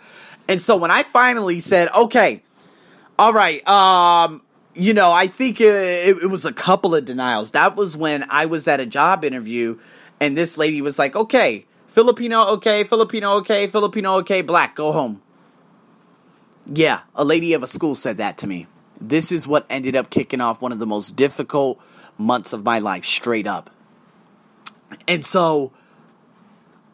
And 0.48 0.60
so 0.60 0.74
when 0.76 0.90
I 0.90 1.04
finally 1.04 1.60
said, 1.60 1.88
okay, 1.94 2.42
all 3.16 3.32
right, 3.32 3.66
um, 3.68 4.42
you 4.74 4.92
know, 4.92 5.12
I 5.12 5.28
think 5.28 5.60
it, 5.60 5.66
it, 5.66 6.16
it 6.24 6.30
was 6.30 6.44
a 6.44 6.52
couple 6.52 6.96
of 6.96 7.04
denials. 7.04 7.52
That 7.52 7.76
was 7.76 7.96
when 7.96 8.24
I 8.28 8.46
was 8.46 8.66
at 8.66 8.80
a 8.80 8.86
job 8.86 9.24
interview, 9.24 9.78
and 10.20 10.36
this 10.36 10.58
lady 10.58 10.82
was 10.82 10.98
like, 10.98 11.14
okay, 11.14 11.66
Filipino, 11.86 12.46
okay, 12.54 12.82
Filipino, 12.82 13.34
okay, 13.36 13.68
Filipino, 13.68 14.16
okay, 14.16 14.42
black, 14.42 14.74
go 14.74 14.90
home. 14.90 15.22
Yeah, 16.66 17.00
a 17.14 17.24
lady 17.24 17.52
of 17.52 17.62
a 17.62 17.66
school 17.66 17.94
said 17.94 18.18
that 18.18 18.38
to 18.38 18.46
me. 18.46 18.66
This 19.00 19.30
is 19.32 19.46
what 19.46 19.66
ended 19.68 19.96
up 19.96 20.10
kicking 20.10 20.40
off 20.40 20.60
one 20.60 20.72
of 20.72 20.78
the 20.78 20.86
most 20.86 21.16
difficult 21.16 21.80
months 22.16 22.52
of 22.52 22.64
my 22.64 22.78
life, 22.78 23.04
straight 23.04 23.46
up. 23.46 23.70
And 25.06 25.24
so, 25.24 25.72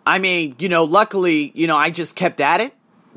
I 0.06 0.18
mean, 0.18 0.56
you 0.58 0.68
know, 0.68 0.84
luckily, 0.84 1.52
you 1.54 1.66
know, 1.66 1.76
I 1.76 1.90
just 1.90 2.16
kept 2.16 2.40
at 2.40 2.60
it. 2.60 2.74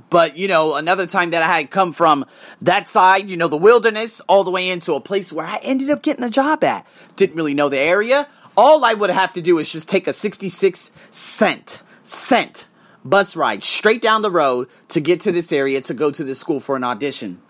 But, 0.10 0.38
you 0.38 0.48
know, 0.48 0.76
another 0.76 1.06
time 1.06 1.32
that 1.32 1.44
I 1.44 1.60
had 1.60 1.70
come 1.70 1.94
from 1.94 2.26
that 2.64 2.88
side, 2.88 3.30
you 3.30 3.38
know, 3.38 3.48
the 3.48 3.58
wilderness, 3.58 4.22
all 4.22 4.44
the 4.44 4.52
way 4.52 4.70
into 4.70 4.94
a 4.94 5.00
place 5.00 5.32
where 5.32 5.46
I 5.46 5.60
ended 5.62 5.90
up 5.92 6.02
getting 6.02 6.24
a 6.24 6.30
job 6.30 6.64
at. 6.64 6.86
Didn't 7.16 7.36
really 7.36 7.54
know 7.54 7.70
the 7.70 7.80
area. 7.80 8.28
All 8.58 8.84
I 8.84 8.94
would 8.94 9.12
have 9.12 9.34
to 9.34 9.42
do 9.42 9.60
is 9.60 9.72
just 9.72 9.88
take 9.88 10.08
a 10.08 10.14
66 10.14 10.92
cent, 11.12 11.84
cent 12.04 12.68
bus 13.04 13.36
ride 13.36 13.64
straight 13.64 14.02
down 14.02 14.22
the 14.22 14.32
road 14.32 14.70
to 14.90 15.02
get 15.02 15.22
to 15.22 15.32
this 15.32 15.52
area 15.52 15.82
to 15.82 15.94
go 15.94 16.12
to 16.12 16.24
this 16.24 16.40
school 16.40 16.60
for 16.60 16.76
an 16.76 16.84
audition. 16.84 17.42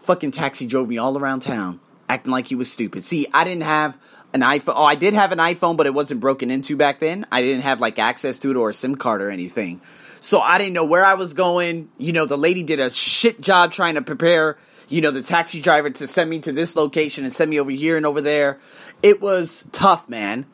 Fucking 0.00 0.32
taxi 0.32 0.66
drove 0.66 0.88
me 0.88 0.98
all 0.98 1.16
around 1.16 1.40
town, 1.40 1.80
acting 2.08 2.32
like 2.32 2.48
he 2.48 2.54
was 2.54 2.70
stupid. 2.70 3.04
See, 3.04 3.26
I 3.32 3.44
didn't 3.44 3.62
have 3.62 3.98
an 4.34 4.40
iPhone. 4.40 4.74
Oh, 4.76 4.84
I 4.84 4.94
did 4.94 5.14
have 5.14 5.32
an 5.32 5.38
iPhone, 5.38 5.76
but 5.76 5.86
it 5.86 5.94
wasn't 5.94 6.20
broken 6.20 6.50
into 6.50 6.76
back 6.76 7.00
then. 7.00 7.26
I 7.30 7.42
didn't 7.42 7.62
have 7.62 7.80
like 7.80 7.98
access 7.98 8.38
to 8.40 8.50
it 8.50 8.56
or 8.56 8.70
a 8.70 8.74
SIM 8.74 8.96
card 8.96 9.22
or 9.22 9.30
anything. 9.30 9.80
So 10.20 10.40
I 10.40 10.58
didn't 10.58 10.72
know 10.72 10.84
where 10.84 11.04
I 11.04 11.14
was 11.14 11.34
going. 11.34 11.90
You 11.98 12.12
know, 12.12 12.26
the 12.26 12.36
lady 12.36 12.62
did 12.62 12.80
a 12.80 12.90
shit 12.90 13.40
job 13.40 13.72
trying 13.72 13.94
to 13.94 14.02
prepare, 14.02 14.56
you 14.88 15.00
know, 15.00 15.10
the 15.10 15.22
taxi 15.22 15.60
driver 15.60 15.90
to 15.90 16.06
send 16.06 16.30
me 16.30 16.38
to 16.40 16.52
this 16.52 16.76
location 16.76 17.24
and 17.24 17.32
send 17.32 17.50
me 17.50 17.60
over 17.60 17.70
here 17.70 17.96
and 17.96 18.06
over 18.06 18.20
there. 18.20 18.58
It 19.02 19.20
was 19.20 19.64
tough, 19.72 20.08
man. 20.08 20.46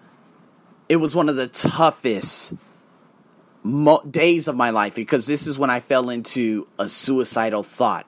It 0.88 0.96
was 0.96 1.14
one 1.14 1.28
of 1.28 1.36
the 1.36 1.48
toughest 1.48 2.54
mo- 3.62 4.02
days 4.02 4.48
of 4.48 4.56
my 4.56 4.70
life 4.70 4.94
because 4.94 5.26
this 5.26 5.46
is 5.46 5.58
when 5.58 5.70
I 5.70 5.80
fell 5.80 6.10
into 6.10 6.66
a 6.78 6.88
suicidal 6.88 7.62
thought 7.62 8.06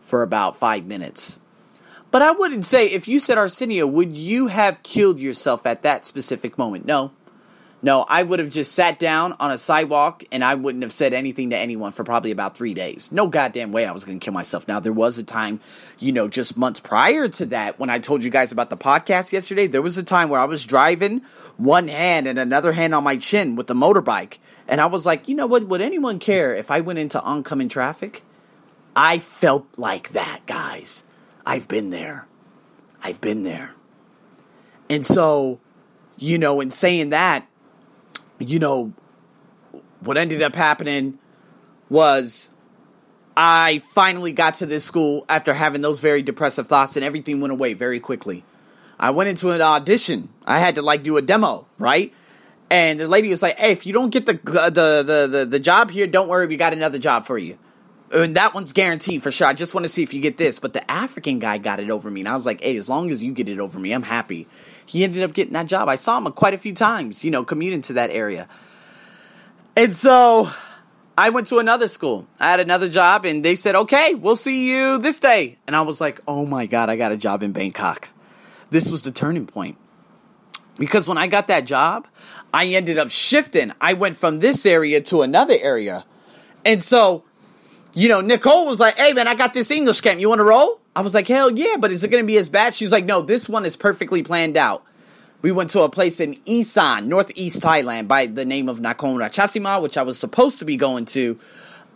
for 0.00 0.22
about 0.22 0.56
five 0.56 0.84
minutes. 0.84 1.38
But 2.10 2.22
I 2.22 2.32
wouldn't 2.32 2.66
say, 2.66 2.86
if 2.86 3.08
you 3.08 3.20
said 3.20 3.38
Arsenio, 3.38 3.86
would 3.86 4.14
you 4.14 4.48
have 4.48 4.82
killed 4.82 5.18
yourself 5.18 5.64
at 5.64 5.82
that 5.82 6.04
specific 6.04 6.58
moment? 6.58 6.84
No. 6.84 7.12
No, 7.84 8.04
I 8.08 8.22
would 8.22 8.38
have 8.38 8.50
just 8.50 8.72
sat 8.72 9.00
down 9.00 9.34
on 9.40 9.50
a 9.50 9.58
sidewalk 9.58 10.22
and 10.30 10.44
I 10.44 10.54
wouldn't 10.54 10.84
have 10.84 10.92
said 10.92 11.12
anything 11.12 11.50
to 11.50 11.56
anyone 11.56 11.90
for 11.90 12.04
probably 12.04 12.30
about 12.30 12.56
three 12.56 12.74
days. 12.74 13.10
No 13.10 13.26
goddamn 13.26 13.72
way 13.72 13.86
I 13.86 13.90
was 13.90 14.04
going 14.04 14.20
to 14.20 14.24
kill 14.24 14.32
myself. 14.32 14.68
Now, 14.68 14.78
there 14.78 14.92
was 14.92 15.18
a 15.18 15.24
time, 15.24 15.58
you 15.98 16.12
know, 16.12 16.28
just 16.28 16.56
months 16.56 16.78
prior 16.78 17.26
to 17.26 17.46
that 17.46 17.80
when 17.80 17.90
I 17.90 17.98
told 17.98 18.22
you 18.22 18.30
guys 18.30 18.52
about 18.52 18.70
the 18.70 18.76
podcast 18.76 19.32
yesterday, 19.32 19.66
there 19.66 19.82
was 19.82 19.98
a 19.98 20.04
time 20.04 20.28
where 20.28 20.38
I 20.38 20.44
was 20.44 20.64
driving 20.64 21.22
one 21.56 21.88
hand 21.88 22.28
and 22.28 22.38
another 22.38 22.72
hand 22.72 22.94
on 22.94 23.02
my 23.02 23.16
chin 23.16 23.56
with 23.56 23.66
the 23.66 23.74
motorbike. 23.74 24.38
And 24.68 24.80
I 24.80 24.86
was 24.86 25.04
like, 25.04 25.28
you 25.28 25.34
know 25.34 25.46
what? 25.46 25.66
Would 25.66 25.80
anyone 25.80 26.20
care 26.20 26.54
if 26.54 26.70
I 26.70 26.80
went 26.80 27.00
into 27.00 27.20
oncoming 27.20 27.68
traffic? 27.68 28.22
I 28.94 29.18
felt 29.18 29.66
like 29.76 30.10
that, 30.10 30.42
guys. 30.46 31.02
I've 31.44 31.66
been 31.66 31.90
there. 31.90 32.28
I've 33.02 33.20
been 33.20 33.42
there. 33.42 33.74
And 34.88 35.04
so, 35.04 35.58
you 36.16 36.38
know, 36.38 36.60
in 36.60 36.70
saying 36.70 37.10
that, 37.10 37.48
you 38.48 38.58
know, 38.58 38.92
what 40.00 40.18
ended 40.18 40.42
up 40.42 40.54
happening 40.54 41.18
was 41.88 42.50
I 43.36 43.78
finally 43.86 44.32
got 44.32 44.54
to 44.54 44.66
this 44.66 44.84
school 44.84 45.24
after 45.28 45.54
having 45.54 45.80
those 45.82 45.98
very 45.98 46.22
depressive 46.22 46.68
thoughts, 46.68 46.96
and 46.96 47.04
everything 47.04 47.40
went 47.40 47.52
away 47.52 47.74
very 47.74 48.00
quickly. 48.00 48.44
I 48.98 49.10
went 49.10 49.28
into 49.28 49.50
an 49.50 49.60
audition. 49.60 50.28
I 50.46 50.60
had 50.60 50.76
to 50.76 50.82
like 50.82 51.02
do 51.02 51.16
a 51.16 51.22
demo, 51.22 51.66
right? 51.78 52.12
And 52.70 53.00
the 53.00 53.08
lady 53.08 53.28
was 53.28 53.42
like, 53.42 53.58
"Hey, 53.58 53.72
if 53.72 53.86
you 53.86 53.92
don't 53.92 54.10
get 54.10 54.26
the 54.26 54.34
the 54.34 55.02
the 55.02 55.28
the, 55.30 55.46
the 55.46 55.58
job 55.58 55.90
here, 55.90 56.06
don't 56.06 56.28
worry, 56.28 56.46
we 56.46 56.56
got 56.56 56.72
another 56.72 56.98
job 56.98 57.26
for 57.26 57.38
you." 57.38 57.58
And 58.12 58.36
that 58.36 58.52
one's 58.52 58.72
guaranteed 58.72 59.22
for 59.22 59.30
sure. 59.30 59.46
I 59.46 59.54
just 59.54 59.74
want 59.74 59.84
to 59.84 59.88
see 59.88 60.02
if 60.02 60.12
you 60.12 60.20
get 60.20 60.36
this. 60.36 60.58
But 60.58 60.74
the 60.74 60.90
African 60.90 61.38
guy 61.38 61.58
got 61.58 61.80
it 61.80 61.90
over 61.90 62.10
me, 62.10 62.20
and 62.20 62.28
I 62.28 62.34
was 62.34 62.44
like, 62.44 62.60
"Hey, 62.60 62.76
as 62.76 62.88
long 62.88 63.10
as 63.10 63.24
you 63.24 63.32
get 63.32 63.48
it 63.48 63.58
over 63.58 63.78
me, 63.78 63.92
I'm 63.92 64.02
happy." 64.02 64.46
he 64.86 65.04
ended 65.04 65.22
up 65.22 65.32
getting 65.32 65.54
that 65.54 65.66
job. 65.66 65.88
I 65.88 65.96
saw 65.96 66.18
him 66.18 66.30
quite 66.32 66.54
a 66.54 66.58
few 66.58 66.72
times, 66.72 67.24
you 67.24 67.30
know, 67.30 67.44
commuting 67.44 67.80
to 67.82 67.94
that 67.94 68.10
area. 68.10 68.48
And 69.76 69.94
so 69.94 70.50
I 71.16 71.30
went 71.30 71.46
to 71.48 71.58
another 71.58 71.88
school. 71.88 72.26
I 72.38 72.50
had 72.50 72.60
another 72.60 72.88
job, 72.88 73.24
and 73.24 73.44
they 73.44 73.56
said, 73.56 73.74
okay, 73.74 74.14
we'll 74.14 74.36
see 74.36 74.70
you 74.70 74.98
this 74.98 75.18
day. 75.18 75.58
And 75.66 75.74
I 75.74 75.82
was 75.82 76.00
like, 76.00 76.20
oh 76.28 76.44
my 76.44 76.66
God, 76.66 76.90
I 76.90 76.96
got 76.96 77.12
a 77.12 77.16
job 77.16 77.42
in 77.42 77.52
Bangkok. 77.52 78.10
This 78.70 78.90
was 78.90 79.02
the 79.02 79.12
turning 79.12 79.46
point. 79.46 79.78
Because 80.78 81.08
when 81.08 81.18
I 81.18 81.26
got 81.26 81.46
that 81.48 81.66
job, 81.66 82.06
I 82.52 82.66
ended 82.66 82.98
up 82.98 83.10
shifting. 83.10 83.72
I 83.80 83.92
went 83.92 84.16
from 84.16 84.40
this 84.40 84.66
area 84.66 85.00
to 85.02 85.22
another 85.22 85.56
area. 85.58 86.04
And 86.64 86.82
so, 86.82 87.24
you 87.94 88.08
know, 88.08 88.20
Nicole 88.20 88.66
was 88.66 88.80
like, 88.80 88.96
hey 88.96 89.12
man, 89.12 89.28
I 89.28 89.34
got 89.34 89.54
this 89.54 89.70
English 89.70 90.00
camp. 90.00 90.20
You 90.20 90.28
want 90.28 90.40
to 90.40 90.44
roll? 90.44 90.80
I 90.94 91.00
was 91.02 91.14
like, 91.14 91.28
hell 91.28 91.50
yeah, 91.50 91.76
but 91.78 91.92
is 91.92 92.04
it 92.04 92.08
going 92.08 92.22
to 92.22 92.26
be 92.26 92.38
as 92.38 92.48
bad? 92.48 92.74
She's 92.74 92.92
like, 92.92 93.04
no, 93.04 93.22
this 93.22 93.48
one 93.48 93.64
is 93.64 93.76
perfectly 93.76 94.22
planned 94.22 94.56
out. 94.56 94.84
We 95.40 95.50
went 95.50 95.70
to 95.70 95.82
a 95.82 95.88
place 95.88 96.20
in 96.20 96.38
Isan, 96.46 97.08
northeast 97.08 97.62
Thailand, 97.62 98.06
by 98.06 98.26
the 98.26 98.44
name 98.44 98.68
of 98.68 98.78
Nakhon 98.78 99.16
Ratchasima, 99.16 99.82
which 99.82 99.96
I 99.96 100.02
was 100.02 100.18
supposed 100.18 100.60
to 100.60 100.64
be 100.64 100.76
going 100.76 101.04
to, 101.06 101.38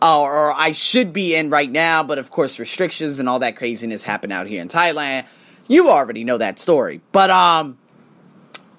uh, 0.01 0.21
or 0.21 0.51
I 0.51 0.73
should 0.73 1.13
be 1.13 1.33
in 1.33 1.49
right 1.49 1.71
now, 1.71 2.03
but 2.03 2.17
of 2.17 2.29
course 2.29 2.59
restrictions 2.59 3.19
and 3.19 3.29
all 3.29 3.39
that 3.39 3.55
craziness 3.55 4.03
happened 4.03 4.33
out 4.33 4.47
here 4.47 4.61
in 4.61 4.67
Thailand. 4.67 5.25
You 5.67 5.89
already 5.89 6.23
know 6.23 6.37
that 6.37 6.59
story. 6.59 7.01
But, 7.11 7.29
um, 7.29 7.77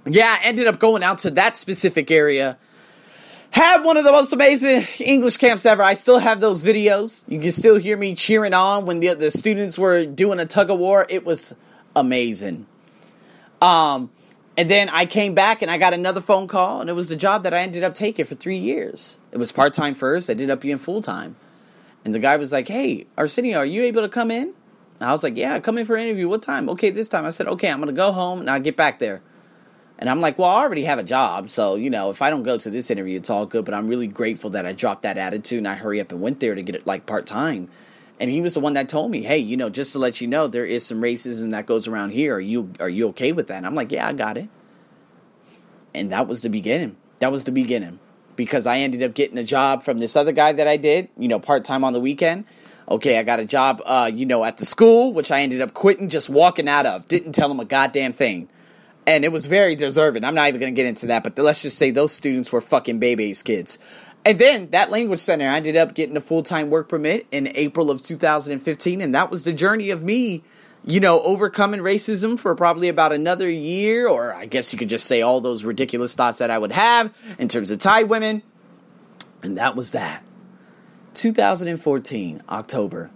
yeah, 0.05 0.37
I 0.39 0.45
ended 0.45 0.67
up 0.67 0.79
going 0.79 1.03
out 1.03 1.19
to 1.19 1.31
that 1.33 1.57
specific 1.57 2.11
area 2.11 2.59
had 3.51 3.83
one 3.83 3.97
of 3.97 4.05
the 4.05 4.13
most 4.13 4.33
amazing 4.33 4.87
English 4.99 5.37
camps 5.37 5.67
ever. 5.67 5.83
I 5.83 5.95
still 5.95 6.19
have 6.19 6.41
those 6.41 6.63
videos. 6.63 7.25
You 7.29 7.41
can 7.41 7.53
still 7.53 7.77
hear 7.77 7.97
me 7.97 8.15
cheering 8.15 8.55
on 8.55 8.87
when 8.87 9.01
the, 9.01 9.15
the 9.15 9.31
students 9.31 9.79
were 9.79 10.05
doing 10.07 10.39
a 10.39 10.47
tug 10.47 10.71
of 10.71 10.79
war. 10.79 11.07
It 11.09 11.25
was 11.25 11.55
amazing. 11.97 12.67
Um, 13.61 14.11
and 14.57 14.71
then 14.71 14.89
I 14.89 15.07
came 15.07 15.35
back 15.35 15.63
and 15.63 15.71
I 15.71 15.79
got 15.79 15.95
another 15.95 16.21
phone 16.21 16.49
call, 16.49 16.81
and 16.81 16.91
it 16.91 16.93
was 16.93 17.09
the 17.09 17.17
job 17.17 17.45
that 17.45 17.55
I 17.55 17.61
ended 17.61 17.85
up 17.85 17.95
taking 17.95 18.25
for 18.27 18.35
three 18.35 18.57
years. 18.57 19.19
It 19.33 19.39
was 19.39 19.53
part 19.53 19.73
time 19.73 19.95
first, 19.95 20.29
I 20.29 20.33
ended 20.33 20.51
up 20.51 20.61
being 20.61 20.79
full 20.79 21.01
time. 21.01 21.37
And 22.05 22.15
the 22.15 22.19
guy 22.19 22.37
was 22.37 22.53
like, 22.53 22.69
Hey, 22.69 23.07
Arsenio, 23.17 23.59
are 23.59 23.67
you 23.67 23.83
able 23.85 24.03
to 24.03 24.09
come 24.09 24.31
in? 24.31 24.55
And 25.01 25.09
I 25.09 25.13
was 25.13 25.23
like, 25.23 25.37
Yeah, 25.37 25.59
come 25.61 25.79
in 25.79 25.87
for 25.87 25.97
an 25.97 26.07
interview. 26.07 26.29
What 26.29 26.43
time? 26.43 26.69
Okay, 26.71 26.91
this 26.91 27.09
time. 27.09 27.25
I 27.25 27.31
said, 27.31 27.47
Okay, 27.49 27.69
I'm 27.71 27.79
going 27.79 27.89
to 27.89 27.93
go 27.93 28.13
home 28.13 28.41
and 28.41 28.51
I'll 28.51 28.61
get 28.61 28.77
back 28.77 28.99
there. 28.99 29.23
And 29.99 30.09
I'm 30.09 30.21
like, 30.21 30.39
well, 30.39 30.49
I 30.49 30.63
already 30.63 30.85
have 30.85 30.99
a 30.99 31.05
job. 31.05 31.51
So, 31.51 31.75
you 31.75 31.91
know, 31.91 32.11
if 32.11 32.23
I 32.23 32.31
don't 32.31 32.45
go 32.45 32.57
to 32.57 32.71
this 32.71 32.91
interview, 32.91 33.17
it's 33.17 33.31
all 33.31 33.47
good. 33.47 33.65
But 33.65 33.75
I'm 33.75 33.89
really 33.89 34.07
grateful 34.07 34.51
that 34.51 34.65
I 34.65 34.73
dropped 34.73 35.03
that 35.03 35.19
attitude 35.19 35.59
and 35.59 35.69
I 35.69 35.75
hurry 35.75 36.01
up 36.01 36.13
and 36.13 36.21
went 36.21 36.39
there 36.39 36.55
to 36.55 36.63
get 36.63 36.77
it 36.77 36.87
like 36.87 37.05
part 37.05 37.27
time. 37.27 37.69
And 38.21 38.31
he 38.31 38.41
was 38.41 38.55
the 38.55 38.61
one 38.61 38.75
that 38.75 38.89
told 38.89 39.11
me, 39.11 39.23
hey, 39.23 39.39
you 39.39 39.57
know, 39.57 39.71
just 39.71 39.93
to 39.93 39.99
let 39.99 40.21
you 40.21 40.29
know, 40.29 40.47
there 40.47 40.67
is 40.67 40.87
some 40.87 41.01
racism 41.01 41.51
that 41.51 41.67
goes 41.67 41.87
around 41.87 42.11
here. 42.11 42.37
Are 42.37 42.41
you 42.41 42.73
are 42.81 42.89
you 42.89 43.09
okay 43.09 43.33
with 43.33 43.49
that? 43.49 43.57
And 43.57 43.67
I'm 43.67 43.75
like, 43.75 43.93
yeah, 43.93 44.07
I 44.07 44.13
got 44.13 44.37
it. 44.37 44.49
And 45.95 46.13
that 46.13 46.29
was 46.29 46.43
the 46.43 46.51
beginning. 46.51 46.97
That 47.19 47.33
was 47.33 47.45
the 47.45 47.53
beginning. 47.53 47.99
Because 48.37 48.67
I 48.67 48.79
ended 48.79 49.03
up 49.03 49.15
getting 49.15 49.39
a 49.39 49.45
job 49.45 49.83
from 49.83 49.99
this 49.99 50.15
other 50.15 50.31
guy 50.31 50.53
that 50.53 50.69
I 50.69 50.77
did, 50.77 51.09
you 51.19 51.27
know, 51.27 51.41
part 51.41 51.65
time 51.65 51.83
on 51.83 51.93
the 51.93 52.01
weekend. 52.01 52.45
Okay, 52.89 53.19
I 53.19 53.25
got 53.25 53.41
a 53.41 53.45
job, 53.45 53.83
uh, 53.85 54.11
you 54.13 54.27
know, 54.27 54.45
at 54.45 54.59
the 54.59 54.65
school, 54.65 55.13
which 55.13 55.31
I 55.31 55.43
ended 55.43 55.61
up 55.61 55.75
quitting, 55.75 56.09
just 56.09 56.29
walking 56.29 56.69
out 56.69 56.87
of. 56.87 57.09
Didn't 57.09 57.33
tell 57.33 57.51
him 57.51 57.61
a 57.61 57.65
goddamn 57.65 58.13
thing. 58.13 58.49
And 59.09 59.25
it 59.25 59.33
was 59.33 59.47
very 59.47 59.75
deserving. 59.75 60.23
I'm 60.23 60.35
not 60.35 60.49
even 60.49 60.61
going 60.61 60.75
to 60.75 60.77
get 60.77 60.85
into 60.87 61.07
that, 61.07 61.23
but 61.25 61.39
let's 61.39 61.63
just 61.63 61.79
say 61.79 61.91
those 61.91 62.13
students 62.13 62.53
were 62.53 62.61
fucking 62.61 62.99
babies 62.99 63.43
kids. 63.43 63.79
And 64.27 64.39
then 64.39 64.69
that 64.73 64.91
language 64.91 65.21
center, 65.21 65.49
I 65.49 65.57
ended 65.57 65.79
up 65.79 65.95
getting 65.95 66.15
a 66.15 66.21
full 66.21 66.43
time 66.43 66.69
work 66.69 66.91
permit 66.91 67.27
in 67.31 67.51
April 67.55 67.91
of 67.91 68.03
2015. 68.03 69.01
And 69.01 69.15
that 69.15 69.31
was 69.31 69.45
the 69.45 69.55
journey 69.55 69.89
of 69.89 70.03
me, 70.03 70.45
you 70.85 71.01
know, 71.01 71.23
overcoming 71.23 71.81
racism 71.81 72.39
for 72.39 72.55
probably 72.55 72.91
about 72.91 73.15
another 73.15 73.49
year. 73.49 74.07
Or 74.07 74.35
I 74.35 74.45
guess 74.45 74.75
you 74.75 74.79
could 74.79 74.91
just 74.91 75.07
say 75.07 75.23
all 75.23 75.41
those 75.41 75.65
ridiculous 75.65 76.15
thoughts 76.15 76.37
that 76.37 76.51
I 76.51 76.59
would 76.59 76.73
have 76.73 77.11
in 77.39 77.49
terms 77.49 77.71
of 77.71 77.79
Thai 77.79 78.03
women. 78.03 78.43
And 79.43 79.57
that 79.57 79.75
was 79.75 79.93
that. 79.93 80.23
2014, 81.15 82.43
October. 82.51 83.11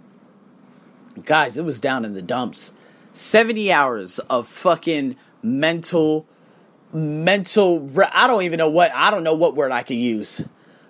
Guys, 1.23 1.55
it 1.55 1.63
was 1.63 1.79
down 1.79 2.03
in 2.03 2.15
the 2.15 2.23
dumps. 2.23 2.73
70 3.13 3.71
hours 3.71 4.17
of 4.17 4.47
fucking 4.47 5.17
mental 5.43 6.25
mental 6.93 7.89
I 8.13 8.27
don't 8.27 8.43
even 8.43 8.57
know 8.57 8.69
what 8.69 8.91
I 8.93 9.11
don't 9.11 9.23
know 9.23 9.33
what 9.33 9.55
word 9.55 9.71
I 9.71 9.83
could 9.83 9.97
use. 9.97 10.41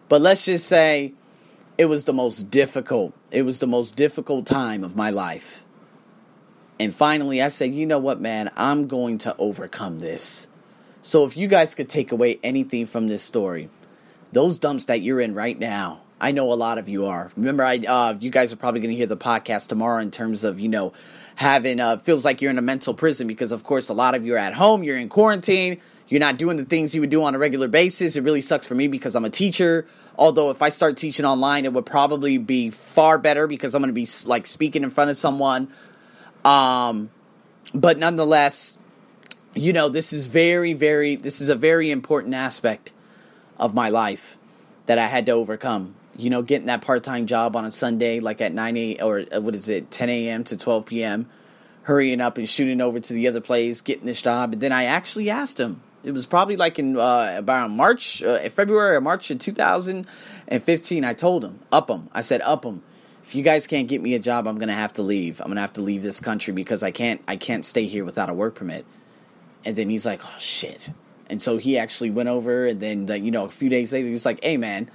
But 0.09 0.21
let's 0.21 0.45
just 0.45 0.67
say 0.67 1.13
it 1.77 1.85
was 1.85 2.05
the 2.05 2.13
most 2.13 2.51
difficult. 2.51 3.13
It 3.31 3.43
was 3.43 3.59
the 3.59 3.67
most 3.67 3.95
difficult 3.95 4.45
time 4.45 4.83
of 4.83 4.95
my 4.95 5.09
life. 5.09 5.63
And 6.79 6.93
finally 6.93 7.41
I 7.41 7.47
said, 7.47 7.73
"You 7.73 7.85
know 7.85 7.99
what, 7.99 8.21
man? 8.21 8.51
I'm 8.55 8.87
going 8.87 9.17
to 9.19 9.35
overcome 9.37 9.99
this." 9.99 10.47
So 11.01 11.25
if 11.25 11.35
you 11.35 11.47
guys 11.47 11.75
could 11.75 11.89
take 11.89 12.11
away 12.11 12.39
anything 12.43 12.85
from 12.85 13.07
this 13.07 13.23
story, 13.23 13.69
those 14.31 14.59
dumps 14.59 14.85
that 14.85 15.01
you're 15.01 15.19
in 15.19 15.33
right 15.33 15.57
now, 15.57 16.01
I 16.19 16.31
know 16.31 16.53
a 16.53 16.55
lot 16.55 16.77
of 16.77 16.87
you 16.87 17.07
are. 17.07 17.31
Remember, 17.35 17.63
I 17.63 17.77
uh, 17.79 18.15
you 18.19 18.29
guys 18.29 18.53
are 18.53 18.55
probably 18.55 18.79
going 18.79 18.91
to 18.91 18.95
hear 18.95 19.07
the 19.07 19.17
podcast 19.17 19.67
tomorrow 19.67 20.01
in 20.01 20.11
terms 20.11 20.43
of 20.43 20.59
you 20.59 20.69
know 20.69 20.93
having 21.35 21.79
uh, 21.79 21.97
feels 21.97 22.25
like 22.25 22.41
you're 22.41 22.51
in 22.51 22.57
a 22.57 22.63
mental 22.63 22.93
prison 22.93 23.27
because 23.27 23.51
of 23.51 23.63
course 23.63 23.89
a 23.89 23.93
lot 23.93 24.15
of 24.15 24.25
you 24.25 24.35
are 24.35 24.39
at 24.39 24.53
home, 24.53 24.83
you're 24.83 24.97
in 24.97 25.09
quarantine, 25.09 25.79
you're 26.07 26.19
not 26.19 26.37
doing 26.37 26.57
the 26.57 26.65
things 26.65 26.93
you 26.93 27.01
would 27.01 27.09
do 27.09 27.23
on 27.23 27.35
a 27.35 27.39
regular 27.39 27.67
basis. 27.67 28.15
It 28.15 28.23
really 28.23 28.41
sucks 28.41 28.67
for 28.67 28.75
me 28.75 28.87
because 28.87 29.15
I'm 29.15 29.25
a 29.25 29.29
teacher. 29.29 29.87
Although 30.17 30.51
if 30.51 30.61
I 30.61 30.69
start 30.69 30.97
teaching 30.97 31.25
online, 31.25 31.65
it 31.65 31.73
would 31.73 31.85
probably 31.85 32.37
be 32.37 32.69
far 32.69 33.17
better 33.17 33.47
because 33.47 33.73
I'm 33.73 33.81
going 33.81 33.89
to 33.89 33.93
be 33.93 34.07
like 34.25 34.45
speaking 34.45 34.83
in 34.83 34.89
front 34.89 35.09
of 35.09 35.17
someone. 35.17 35.73
Um, 36.45 37.09
but 37.73 37.97
nonetheless, 37.97 38.77
you 39.55 39.73
know, 39.73 39.89
this 39.89 40.13
is 40.13 40.27
very, 40.27 40.73
very, 40.73 41.15
this 41.15 41.41
is 41.41 41.49
a 41.49 41.55
very 41.55 41.89
important 41.89 42.35
aspect 42.35 42.91
of 43.57 43.73
my 43.73 43.89
life 43.89 44.37
that 44.85 44.99
I 44.99 45.07
had 45.07 45.25
to 45.27 45.31
overcome. 45.31 45.95
You 46.15 46.29
know, 46.29 46.41
getting 46.41 46.67
that 46.67 46.81
part 46.81 47.03
time 47.03 47.25
job 47.25 47.55
on 47.55 47.65
a 47.65 47.71
Sunday, 47.71 48.19
like 48.19 48.41
at 48.41 48.53
9 48.53 48.77
a 48.77 49.01
or 49.01 49.25
uh, 49.33 49.41
what 49.41 49.55
is 49.55 49.69
it, 49.69 49.89
10 49.91 50.09
a.m. 50.09 50.43
to 50.45 50.57
12 50.57 50.85
p.m., 50.85 51.29
hurrying 51.83 52.21
up 52.21 52.37
and 52.37 52.47
shooting 52.47 52.81
over 52.81 52.99
to 52.99 53.13
the 53.13 53.27
other 53.27 53.41
place, 53.41 53.81
getting 53.81 54.05
this 54.05 54.21
job. 54.21 54.53
And 54.53 54.61
then 54.61 54.71
I 54.71 54.85
actually 54.85 55.29
asked 55.29 55.59
him. 55.59 55.81
It 56.03 56.11
was 56.11 56.25
probably 56.25 56.57
like 56.57 56.79
in 56.79 56.97
uh, 56.97 57.35
about 57.37 57.71
March, 57.71 58.21
uh, 58.21 58.49
February 58.49 58.97
or 58.97 59.01
March 59.01 59.31
of 59.31 59.39
2015. 59.39 61.05
I 61.05 61.13
told 61.13 61.45
him, 61.45 61.59
up 61.71 61.89
him. 61.89 62.09
I 62.13 62.21
said, 62.21 62.41
up 62.41 62.65
him. 62.65 62.83
If 63.23 63.35
you 63.35 63.41
guys 63.41 63.67
can't 63.67 63.87
get 63.87 64.01
me 64.01 64.13
a 64.13 64.19
job, 64.19 64.47
I'm 64.47 64.57
gonna 64.57 64.73
have 64.73 64.93
to 64.93 65.01
leave. 65.01 65.39
I'm 65.39 65.47
gonna 65.47 65.61
have 65.61 65.73
to 65.73 65.81
leave 65.81 66.01
this 66.01 66.19
country 66.19 66.53
because 66.53 66.83
I 66.83 66.91
can't. 66.91 67.21
I 67.25 67.37
can't 67.37 67.65
stay 67.65 67.85
here 67.85 68.03
without 68.03 68.29
a 68.29 68.33
work 68.33 68.55
permit. 68.55 68.85
And 69.63 69.77
then 69.77 69.89
he's 69.89 70.05
like, 70.05 70.19
oh 70.25 70.35
shit. 70.37 70.91
And 71.27 71.41
so 71.41 71.57
he 71.57 71.77
actually 71.77 72.11
went 72.11 72.27
over, 72.27 72.65
and 72.65 72.81
then 72.81 73.07
you 73.23 73.31
know 73.31 73.45
a 73.45 73.49
few 73.49 73.69
days 73.69 73.93
later 73.93 74.07
he 74.07 74.11
was 74.11 74.25
like, 74.25 74.43
"Hey 74.43 74.57
man, 74.57 74.91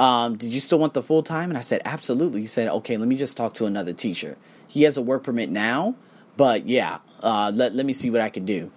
um, 0.00 0.36
did 0.36 0.50
you 0.50 0.60
still 0.60 0.78
want 0.78 0.94
the 0.94 1.02
full 1.02 1.22
time?" 1.22 1.50
And 1.50 1.58
I 1.58 1.60
said, 1.60 1.82
"Absolutely." 1.84 2.40
He 2.40 2.46
said, 2.46 2.68
"Okay, 2.68 2.96
let 2.96 3.06
me 3.06 3.16
just 3.16 3.36
talk 3.36 3.54
to 3.54 3.66
another 3.66 3.92
teacher. 3.92 4.36
He 4.66 4.82
has 4.82 4.96
a 4.96 5.02
work 5.02 5.22
permit 5.24 5.50
now, 5.50 5.94
but 6.36 6.66
yeah, 6.66 6.98
uh, 7.22 7.52
let 7.54 7.74
let 7.74 7.86
me 7.86 7.92
see 7.92 8.10
what 8.10 8.20
I 8.20 8.30
can 8.30 8.44
do." 8.44 8.70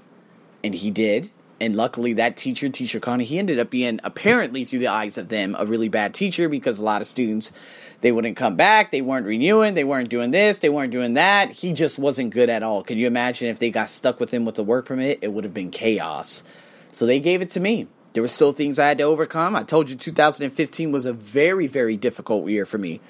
And 0.63 0.75
he 0.75 0.91
did. 0.91 1.31
And 1.61 1.77
luckily, 1.77 2.13
that 2.13 2.35
teacher, 2.35 2.67
Teacher 2.67 2.99
Connie, 2.99 3.23
he 3.23 3.39
ended 3.39 3.57
up 3.57 3.69
being 3.69 4.01
apparently 4.03 4.65
through 4.65 4.79
the 4.79 4.87
eyes 4.87 5.17
of 5.17 5.29
them 5.29 5.55
a 5.57 5.65
really 5.65 5.87
bad 5.87 6.13
teacher 6.13 6.49
because 6.49 6.77
a 6.77 6.83
lot 6.83 7.01
of 7.01 7.07
students 7.07 7.53
they 8.01 8.11
wouldn't 8.11 8.35
come 8.35 8.57
back, 8.57 8.91
they 8.91 9.01
weren't 9.01 9.25
renewing, 9.25 9.75
they 9.75 9.85
weren't 9.85 10.09
doing 10.09 10.31
this, 10.31 10.59
they 10.59 10.67
weren't 10.67 10.91
doing 10.91 11.13
that. 11.13 11.51
He 11.51 11.71
just 11.71 11.97
wasn't 11.97 12.33
good 12.33 12.49
at 12.49 12.63
all. 12.63 12.83
Could 12.83 12.97
you 12.97 13.07
imagine 13.07 13.47
if 13.47 13.59
they 13.59 13.71
got 13.71 13.89
stuck 13.89 14.19
with 14.19 14.33
him 14.33 14.43
with 14.43 14.55
the 14.55 14.63
work 14.63 14.87
permit? 14.87 15.19
It 15.21 15.29
would 15.29 15.45
have 15.45 15.53
been 15.53 15.71
chaos. 15.71 16.43
So 16.91 17.05
they 17.05 17.21
gave 17.21 17.41
it 17.41 17.51
to 17.51 17.61
me. 17.61 17.87
There 18.13 18.21
were 18.21 18.27
still 18.27 18.53
things 18.53 18.77
I 18.77 18.87
had 18.87 18.99
to 18.99 19.05
overcome. 19.05 19.55
I 19.55 19.63
told 19.63 19.89
you 19.89 19.95
2015 19.95 20.91
was 20.91 21.05
a 21.05 21.13
very, 21.13 21.67
very 21.67 21.97
difficult 21.97 22.47
year 22.47 22.65
for 22.65 22.77
me. 22.77 23.01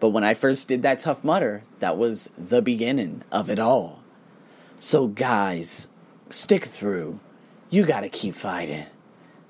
But 0.00 0.10
when 0.10 0.24
I 0.24 0.34
first 0.34 0.68
did 0.68 0.82
that 0.82 0.98
Tough 0.98 1.24
Mudder, 1.24 1.62
that 1.78 1.96
was 1.96 2.30
the 2.36 2.62
beginning 2.62 3.22
of 3.32 3.50
it 3.50 3.58
all. 3.58 4.02
So, 4.78 5.08
guys, 5.08 5.88
stick 6.30 6.64
through. 6.64 7.20
You 7.68 7.84
got 7.84 8.00
to 8.00 8.08
keep 8.08 8.34
fighting. 8.34 8.86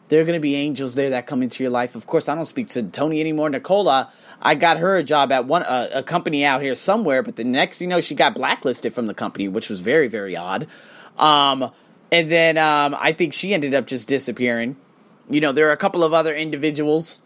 There 0.09 0.20
are 0.20 0.25
going 0.25 0.37
to 0.37 0.40
be 0.40 0.57
angels 0.57 0.96
there 0.96 1.11
that 1.11 1.29
come 1.29 1.42
into 1.42 1.62
your 1.62 1.70
life. 1.70 1.94
Of 1.94 2.07
course, 2.07 2.29
I 2.29 2.35
don't 2.35 2.46
speak 2.46 2.66
to 2.68 2.83
Tony 2.83 3.20
anymore. 3.20 3.49
Nicola, 3.49 4.12
I 4.42 4.57
got 4.57 4.79
her 4.79 4.96
a 4.96 5.05
job 5.05 5.31
at 5.31 5.44
one 5.44 5.62
uh, 5.62 5.88
a 5.92 6.03
company 6.03 6.44
out 6.44 6.62
here 6.62 6.75
somewhere, 6.75 7.23
but 7.23 7.37
the 7.37 7.44
next, 7.44 7.81
you 7.81 7.87
know, 7.87 8.01
she 8.01 8.16
got 8.16 8.35
blacklisted 8.35 8.92
from 8.92 9.07
the 9.07 9.14
company, 9.14 9.46
which 9.46 9.70
was 9.70 9.79
very, 9.79 10.09
very 10.09 10.37
odd. 10.37 10.66
Um, 11.16 11.70
and 12.11 12.29
then 12.29 12.59
um, 12.59 12.96
I 12.99 13.12
think 13.12 13.33
she 13.33 13.55
ended 13.55 13.73
up 13.73 13.87
just 13.87 14.09
disappearing. 14.09 14.77
You 15.31 15.40
know, 15.40 15.53
there 15.53 15.69
are 15.69 15.73
a 15.73 15.77
couple 15.77 16.03
of 16.03 16.12
other 16.12 16.35
individuals. 16.35 17.21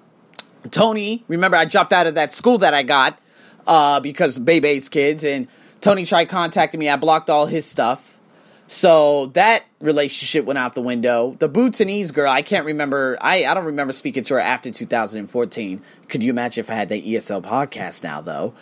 Tony, 0.71 1.25
remember 1.27 1.57
I 1.57 1.65
dropped 1.65 1.93
out 1.93 2.07
of 2.07 2.15
that 2.15 2.33
school 2.33 2.59
that 2.59 2.75
I 2.75 2.83
got 2.83 3.19
uh, 3.67 4.01
because 4.01 4.39
Bebe's 4.39 4.89
kids, 4.89 5.25
and 5.25 5.49
Tony 5.81 6.05
tried 6.05 6.27
contacting 6.27 6.79
me. 6.79 6.89
I 6.89 6.97
blocked 6.97 7.31
all 7.31 7.47
his 7.47 7.67
stuff. 7.67 8.19
So 8.67 9.27
that 9.35 9.65
relationship 9.81 10.47
went 10.47 10.59
out 10.59 10.75
the 10.75 10.83
window. 10.83 11.37
The 11.39 11.49
Bhutanese 11.49 12.13
girl, 12.13 12.31
I 12.31 12.43
can't 12.43 12.65
remember. 12.65 13.19
I, 13.21 13.45
I 13.45 13.55
don't 13.55 13.67
remember 13.67 13.93
speaking 13.93 14.23
to 14.25 14.35
her 14.35 14.41
after 14.41 14.71
2014. 14.71 15.83
Could 16.09 16.23
you 16.23 16.31
imagine 16.31 16.65
if 16.65 16.71
I 16.71 16.75
had 16.75 16.89
that 16.89 17.05
ESL 17.05 17.43
podcast 17.43 18.03
now, 18.03 18.23
though? 18.23 18.55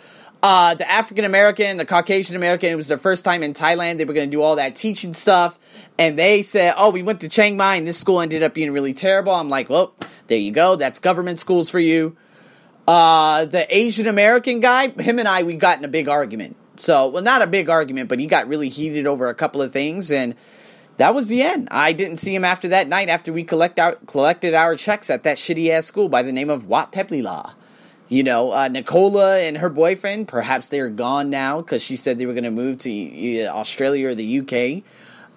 Uh, 0.43 0.75
the 0.75 0.91
African 0.91 1.23
American, 1.23 1.77
the 1.77 1.85
Caucasian 1.85 2.35
American, 2.35 2.69
it 2.69 2.75
was 2.75 2.89
their 2.89 2.97
first 2.97 3.23
time 3.23 3.43
in 3.43 3.53
Thailand. 3.53 3.97
They 3.97 4.03
were 4.03 4.13
going 4.13 4.29
to 4.29 4.35
do 4.35 4.41
all 4.41 4.57
that 4.57 4.75
teaching 4.75 5.13
stuff. 5.13 5.57
And 5.97 6.19
they 6.19 6.43
said, 6.43 6.73
oh, 6.75 6.89
we 6.89 7.01
went 7.01 7.21
to 7.21 7.29
Chiang 7.29 7.55
Mai 7.55 7.77
and 7.77 7.87
this 7.87 7.97
school 7.97 8.19
ended 8.19 8.43
up 8.43 8.53
being 8.53 8.73
really 8.73 8.93
terrible. 8.93 9.33
I'm 9.33 9.47
like, 9.47 9.69
well, 9.69 9.93
there 10.27 10.37
you 10.37 10.51
go. 10.51 10.75
That's 10.75 10.99
government 10.99 11.39
schools 11.39 11.69
for 11.69 11.79
you. 11.79 12.17
Uh, 12.85 13.45
the 13.45 13.65
Asian 13.73 14.05
American 14.05 14.59
guy, 14.59 14.89
him 14.89 15.17
and 15.17 15.29
I, 15.29 15.43
we 15.43 15.55
got 15.55 15.77
in 15.77 15.85
a 15.85 15.87
big 15.87 16.09
argument. 16.09 16.57
So, 16.75 17.07
well, 17.07 17.23
not 17.23 17.41
a 17.41 17.47
big 17.47 17.69
argument, 17.69 18.09
but 18.09 18.19
he 18.19 18.27
got 18.27 18.49
really 18.49 18.67
heated 18.67 19.07
over 19.07 19.29
a 19.29 19.35
couple 19.35 19.61
of 19.61 19.71
things. 19.71 20.11
And 20.11 20.35
that 20.97 21.15
was 21.15 21.29
the 21.29 21.41
end. 21.41 21.69
I 21.71 21.93
didn't 21.93 22.17
see 22.17 22.35
him 22.35 22.43
after 22.43 22.67
that 22.67 22.89
night 22.89 23.07
after 23.07 23.31
we 23.31 23.45
collect 23.45 23.79
our, 23.79 23.95
collected 24.07 24.53
our 24.53 24.75
checks 24.75 25.09
at 25.09 25.23
that 25.23 25.37
shitty 25.37 25.69
ass 25.69 25.85
school 25.85 26.09
by 26.09 26.21
the 26.21 26.33
name 26.33 26.49
of 26.49 26.67
Wat 26.67 26.91
Teplila. 26.91 27.53
You 28.09 28.23
know, 28.23 28.51
uh, 28.51 28.67
Nicola 28.67 29.39
and 29.39 29.57
her 29.57 29.69
boyfriend, 29.69 30.27
perhaps 30.27 30.69
they're 30.69 30.89
gone 30.89 31.29
now 31.29 31.61
because 31.61 31.81
she 31.81 31.95
said 31.95 32.17
they 32.17 32.25
were 32.25 32.33
going 32.33 32.43
to 32.43 32.51
move 32.51 32.77
to 32.79 33.45
Australia 33.47 34.09
or 34.09 34.15
the 34.15 34.39
UK. 34.39 34.83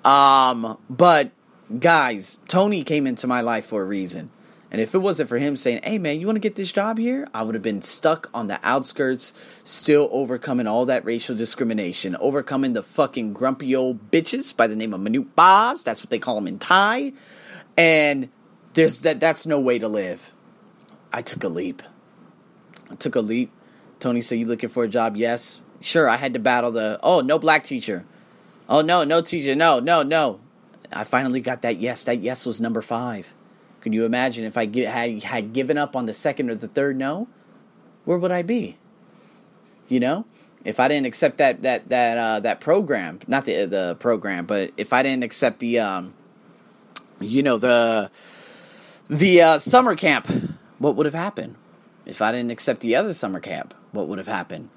Um, 0.07 0.79
but 0.91 1.31
guys, 1.79 2.39
Tony 2.49 2.85
came 2.85 3.07
into 3.07 3.27
my 3.27 3.41
life 3.41 3.67
for 3.67 3.83
a 3.83 3.85
reason. 3.85 4.31
And 4.71 4.81
if 4.81 4.95
it 4.95 4.99
wasn't 4.99 5.29
for 5.29 5.39
him 5.39 5.57
saying, 5.57 5.81
hey 5.85 5.99
man, 5.99 6.21
you 6.21 6.27
want 6.27 6.37
to 6.37 6.41
get 6.41 6.57
this 6.57 6.73
job 6.73 6.99
here? 6.99 7.29
I 7.33 7.43
would 7.43 7.55
have 7.55 7.63
been 7.63 7.83
stuck 7.83 8.29
on 8.35 8.49
the 8.49 8.59
outskirts, 8.63 9.33
still 9.65 10.09
overcoming 10.11 10.67
all 10.67 10.87
that 10.87 11.05
racial 11.05 11.37
discrimination, 11.37 12.17
overcoming 12.17 12.73
the 12.73 12.83
fucking 12.83 13.33
grumpy 13.33 13.77
old 13.77 14.11
bitches 14.11 14.55
by 14.57 14.67
the 14.67 14.77
name 14.77 14.93
of 14.93 15.01
Manute 15.01 15.35
Baz. 15.37 15.85
That's 15.85 16.03
what 16.03 16.11
they 16.11 16.19
call 16.19 16.35
them 16.35 16.49
in 16.49 16.59
Thai. 16.59 17.13
And 17.77 18.29
there's 18.75 19.03
that 19.03 19.21
that's 19.21 19.47
no 19.47 19.61
way 19.61 19.79
to 19.79 19.89
live. 19.89 20.33
I 21.13 21.23
took 21.23 21.45
a 21.45 21.49
leap. 21.49 21.83
I 22.91 22.95
took 22.95 23.17
a 23.17 23.21
leap. 23.21 23.53
Tony 24.01 24.21
said, 24.21 24.39
You 24.39 24.47
looking 24.47 24.69
for 24.69 24.85
a 24.85 24.89
job? 24.89 25.17
Yes. 25.17 25.61
Sure, 25.81 26.09
I 26.09 26.17
had 26.17 26.35
to 26.35 26.41
battle 26.41 26.71
the, 26.71 26.99
oh, 27.03 27.21
no 27.21 27.39
black 27.39 27.65
teacher. 27.65 28.05
Oh, 28.69 28.81
no, 28.81 29.05
no 29.05 29.21
teacher. 29.21 29.55
No, 29.55 29.79
no, 29.79 30.03
no. 30.03 30.41
I 30.93 31.05
finally 31.05 31.41
got 31.41 31.63
that 31.63 31.79
yes. 31.79 32.05
That 32.05 32.21
yes 32.21 32.47
was 32.47 32.61
number 32.61 32.83
five. 32.83 33.33
Can 33.81 33.93
you 33.93 34.05
imagine 34.05 34.45
if 34.45 34.57
I 34.57 34.65
get, 34.67 34.93
had, 34.93 35.23
had 35.23 35.53
given 35.53 35.79
up 35.79 35.95
on 35.95 36.07
the 36.07 36.15
second 36.15 36.51
or 36.51 36.55
the 36.55 36.69
third 36.69 36.97
no? 36.97 37.29
Where 38.05 38.19
would 38.19 38.33
I 38.33 38.43
be? 38.43 38.79
You 39.89 40.01
know? 40.01 40.25
If 40.67 40.81
I 40.81 40.89
didn't 40.89 41.07
accept 41.07 41.39
that 41.39 41.63
that 41.63 41.91
that 41.91 42.19
uh, 42.19 42.41
that 42.41 42.61
program, 42.61 43.21
not 43.29 43.45
the 43.45 43.67
the 43.67 43.97
program, 44.01 44.47
but 44.47 44.73
if 44.77 44.93
I 44.93 45.05
didn't 45.05 45.23
accept 45.23 45.61
the 45.61 45.79
um, 45.79 46.13
you 47.21 47.45
know 47.45 47.57
the 47.57 48.11
the 49.09 49.43
uh, 49.43 49.59
summer 49.61 49.95
camp, 49.95 50.27
what 50.79 50.97
would 50.97 51.07
have 51.07 51.15
happened? 51.15 51.55
If 52.07 52.23
I 52.23 52.33
didn't 52.33 52.53
accept 52.53 52.81
the 52.81 52.97
other 52.97 53.13
summer 53.13 53.41
camp, 53.41 53.75
what 53.93 54.09
would 54.09 54.19
have 54.19 54.29
happened? 54.29 54.71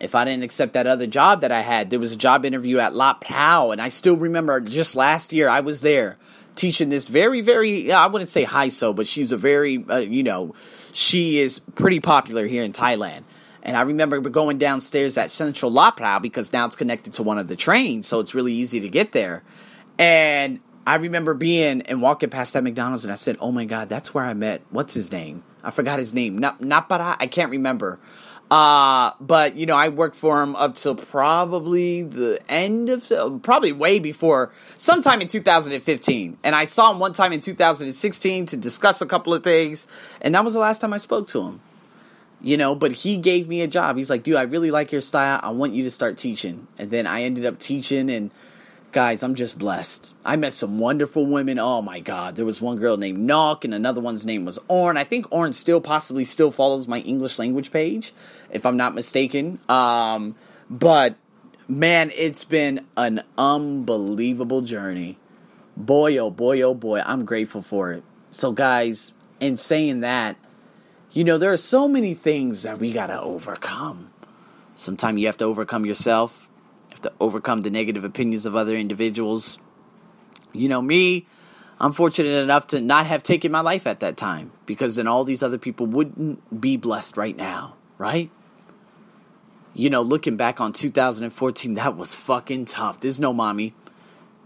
If 0.00 0.14
I 0.14 0.24
didn't 0.24 0.42
accept 0.42 0.72
that 0.72 0.86
other 0.86 1.06
job 1.06 1.42
that 1.42 1.52
I 1.52 1.60
had, 1.60 1.90
there 1.90 2.00
was 2.00 2.12
a 2.12 2.16
job 2.16 2.44
interview 2.44 2.78
at 2.78 2.94
La 2.94 3.14
Pau, 3.14 3.70
and 3.70 3.80
I 3.80 3.90
still 3.90 4.16
remember 4.16 4.58
just 4.60 4.96
last 4.96 5.32
year 5.32 5.48
I 5.48 5.60
was 5.60 5.82
there 5.82 6.16
teaching 6.56 6.88
this 6.88 7.08
very, 7.08 7.40
very, 7.40 7.92
I 7.92 8.06
wouldn't 8.06 8.28
say 8.28 8.44
high 8.44 8.70
so, 8.70 8.92
but 8.92 9.06
she's 9.06 9.32
a 9.32 9.36
very, 9.36 9.84
uh, 9.88 9.98
you 9.98 10.22
know, 10.22 10.54
she 10.92 11.38
is 11.38 11.58
pretty 11.58 12.00
popular 12.00 12.46
here 12.46 12.62
in 12.62 12.72
Thailand. 12.72 13.24
And 13.62 13.76
I 13.76 13.82
remember 13.82 14.20
going 14.20 14.58
downstairs 14.58 15.16
at 15.16 15.30
Central 15.30 15.70
La 15.70 16.18
because 16.18 16.52
now 16.52 16.66
it's 16.66 16.76
connected 16.76 17.14
to 17.14 17.22
one 17.22 17.38
of 17.38 17.48
the 17.48 17.56
trains, 17.56 18.06
so 18.06 18.20
it's 18.20 18.34
really 18.34 18.52
easy 18.52 18.80
to 18.80 18.88
get 18.88 19.12
there. 19.12 19.42
And 19.98 20.60
I 20.86 20.96
remember 20.96 21.34
being 21.34 21.82
and 21.82 22.02
walking 22.02 22.30
past 22.30 22.52
that 22.52 22.62
McDonald's, 22.62 23.04
and 23.04 23.12
I 23.12 23.16
said, 23.16 23.36
"Oh 23.40 23.52
my 23.52 23.64
God, 23.64 23.88
that's 23.88 24.12
where 24.12 24.24
I 24.24 24.34
met 24.34 24.62
what's 24.70 24.94
his 24.94 25.10
name? 25.10 25.42
I 25.62 25.70
forgot 25.70 25.98
his 25.98 26.12
name. 26.12 26.38
Not 26.38 26.60
Napara. 26.60 27.16
I 27.18 27.26
can't 27.26 27.50
remember." 27.50 27.98
Uh, 28.50 29.12
but 29.20 29.56
you 29.56 29.66
know, 29.66 29.74
I 29.74 29.88
worked 29.88 30.16
for 30.16 30.42
him 30.42 30.54
up 30.54 30.74
till 30.74 30.94
probably 30.94 32.02
the 32.02 32.38
end 32.48 32.90
of, 32.90 33.42
probably 33.42 33.72
way 33.72 33.98
before, 33.98 34.52
sometime 34.76 35.22
in 35.22 35.28
2015. 35.28 36.38
And 36.44 36.54
I 36.54 36.66
saw 36.66 36.92
him 36.92 36.98
one 36.98 37.14
time 37.14 37.32
in 37.32 37.40
2016 37.40 38.46
to 38.46 38.56
discuss 38.56 39.00
a 39.00 39.06
couple 39.06 39.32
of 39.32 39.42
things, 39.42 39.86
and 40.20 40.34
that 40.34 40.44
was 40.44 40.52
the 40.52 40.60
last 40.60 40.80
time 40.80 40.92
I 40.92 40.98
spoke 40.98 41.28
to 41.28 41.42
him. 41.42 41.60
You 42.42 42.58
know, 42.58 42.74
but 42.74 42.92
he 42.92 43.16
gave 43.16 43.48
me 43.48 43.62
a 43.62 43.66
job. 43.66 43.96
He's 43.96 44.10
like, 44.10 44.22
dude, 44.22 44.36
I 44.36 44.42
really 44.42 44.70
like 44.70 44.92
your 44.92 45.00
style. 45.00 45.40
I 45.42 45.50
want 45.50 45.72
you 45.72 45.84
to 45.84 45.90
start 45.90 46.18
teaching. 46.18 46.66
And 46.76 46.90
then 46.90 47.06
I 47.06 47.22
ended 47.22 47.46
up 47.46 47.58
teaching 47.58 48.10
and 48.10 48.30
guys, 48.94 49.24
I'm 49.24 49.34
just 49.34 49.58
blessed. 49.58 50.14
I 50.24 50.36
met 50.36 50.54
some 50.54 50.78
wonderful 50.78 51.26
women. 51.26 51.58
Oh 51.58 51.82
my 51.82 51.98
God. 51.98 52.36
There 52.36 52.44
was 52.44 52.62
one 52.62 52.76
girl 52.76 52.96
named 52.96 53.18
Knock 53.18 53.64
and 53.64 53.74
another 53.74 54.00
one's 54.00 54.24
name 54.24 54.44
was 54.44 54.56
Orn. 54.68 54.96
I 54.96 55.02
think 55.02 55.26
Orn 55.32 55.52
still 55.52 55.80
possibly 55.80 56.24
still 56.24 56.52
follows 56.52 56.86
my 56.86 57.00
English 57.00 57.36
language 57.40 57.72
page, 57.72 58.14
if 58.50 58.64
I'm 58.64 58.76
not 58.76 58.94
mistaken. 58.94 59.58
Um, 59.68 60.36
but 60.70 61.16
man, 61.66 62.12
it's 62.14 62.44
been 62.44 62.86
an 62.96 63.24
unbelievable 63.36 64.62
journey. 64.62 65.18
Boy, 65.76 66.16
oh 66.18 66.30
boy, 66.30 66.62
oh 66.62 66.74
boy, 66.74 67.02
I'm 67.04 67.24
grateful 67.24 67.62
for 67.62 67.92
it. 67.92 68.04
So, 68.30 68.52
guys, 68.52 69.12
in 69.40 69.56
saying 69.56 70.00
that, 70.00 70.36
you 71.10 71.24
know, 71.24 71.36
there 71.36 71.52
are 71.52 71.56
so 71.56 71.88
many 71.88 72.14
things 72.14 72.62
that 72.62 72.78
we 72.78 72.92
got 72.92 73.08
to 73.08 73.20
overcome. 73.20 74.12
Sometimes 74.76 75.20
you 75.20 75.26
have 75.26 75.36
to 75.38 75.46
overcome 75.46 75.84
yourself 75.84 76.43
to 77.04 77.12
overcome 77.20 77.60
the 77.62 77.70
negative 77.70 78.04
opinions 78.04 78.44
of 78.44 78.56
other 78.56 78.76
individuals. 78.76 79.58
You 80.52 80.68
know, 80.68 80.82
me, 80.82 81.26
I'm 81.78 81.92
fortunate 81.92 82.42
enough 82.42 82.68
to 82.68 82.80
not 82.80 83.06
have 83.06 83.22
taken 83.22 83.52
my 83.52 83.60
life 83.60 83.86
at 83.86 84.00
that 84.00 84.16
time 84.16 84.52
because 84.66 84.96
then 84.96 85.06
all 85.06 85.24
these 85.24 85.42
other 85.42 85.58
people 85.58 85.86
wouldn't 85.86 86.60
be 86.60 86.76
blessed 86.76 87.16
right 87.16 87.36
now, 87.36 87.76
right? 87.98 88.30
You 89.74 89.90
know, 89.90 90.02
looking 90.02 90.36
back 90.36 90.60
on 90.60 90.72
2014, 90.72 91.74
that 91.74 91.96
was 91.96 92.14
fucking 92.14 92.66
tough. 92.66 93.00
There's 93.00 93.18
no 93.18 93.32
mommy. 93.32 93.74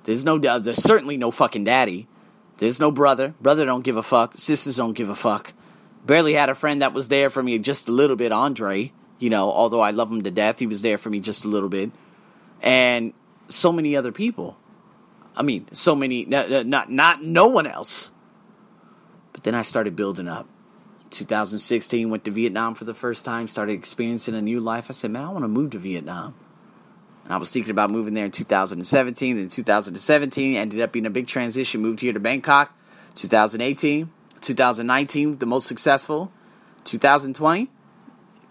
There's 0.05 0.25
no 0.25 0.39
dad. 0.39 0.65
There's 0.65 0.83
certainly 0.83 1.19
no 1.19 1.31
fucking 1.31 1.65
daddy. 1.65 2.09
There's 2.57 2.81
no 2.81 2.91
brother. 2.91 3.35
Brother 3.41 3.67
don't 3.67 3.85
give 3.85 3.97
a 3.97 4.03
fuck. 4.03 4.39
Sisters 4.39 4.77
don't 4.77 4.95
give 4.95 5.11
a 5.11 5.15
fuck. 5.15 5.53
Barely 6.07 6.33
had 6.33 6.49
a 6.49 6.55
friend 6.55 6.81
that 6.81 6.95
was 6.95 7.09
there 7.09 7.29
for 7.29 7.43
me 7.43 7.59
just 7.59 7.89
a 7.89 7.93
little 7.93 8.17
bit, 8.17 8.33
Andre. 8.33 8.93
You 9.19 9.29
know, 9.29 9.51
although 9.51 9.81
I 9.81 9.91
love 9.91 10.11
him 10.11 10.23
to 10.23 10.31
death, 10.31 10.61
he 10.61 10.67
was 10.67 10.81
there 10.81 10.97
for 10.97 11.11
me 11.11 11.21
just 11.21 11.45
a 11.45 11.49
little 11.49 11.69
bit 11.69 11.91
and 12.63 13.13
so 13.49 13.73
many 13.73 13.97
other 13.97 14.13
people. 14.13 14.57
I 15.37 15.43
mean, 15.43 15.69
so 15.73 15.95
many, 15.95 16.25
not, 16.25 16.67
not, 16.67 16.91
not 16.91 17.23
no 17.23 17.47
one 17.47 17.67
else. 17.67 18.11
But 19.33 19.45
then 19.45 19.55
I 19.55 19.63
started 19.63 19.95
building 19.95 20.29
up. 20.29 20.49
2016, 21.11 22.11
went 22.11 22.25
to 22.25 22.31
Vietnam 22.31 22.75
for 22.75 22.85
the 22.85 22.93
first 22.93 23.25
time, 23.25 23.49
started 23.49 23.73
experiencing 23.73 24.35
a 24.35 24.43
new 24.43 24.61
life. 24.61 24.87
I 24.91 24.93
said, 24.93 25.11
man, 25.11 25.25
I 25.25 25.31
want 25.31 25.45
to 25.45 25.49
move 25.49 25.71
to 25.71 25.79
Vietnam. 25.79 26.35
And 27.25 27.33
I 27.33 27.37
was 27.37 27.53
thinking 27.53 27.71
about 27.71 27.91
moving 27.91 28.15
there 28.15 28.25
in 28.25 28.31
2017. 28.31 29.39
In 29.39 29.49
2017, 29.49 30.57
ended 30.57 30.81
up 30.81 30.93
being 30.93 31.07
a 31.07 31.11
big 31.11 31.27
transition. 31.27 31.81
Moved 31.81 32.01
here 32.01 32.13
to 32.13 32.21
Bangkok. 32.21 32.75
2018, 33.15 34.11
2019, 34.41 35.39
the 35.39 35.47
most 35.47 35.67
successful. 35.67 36.33
2020, 36.85 37.69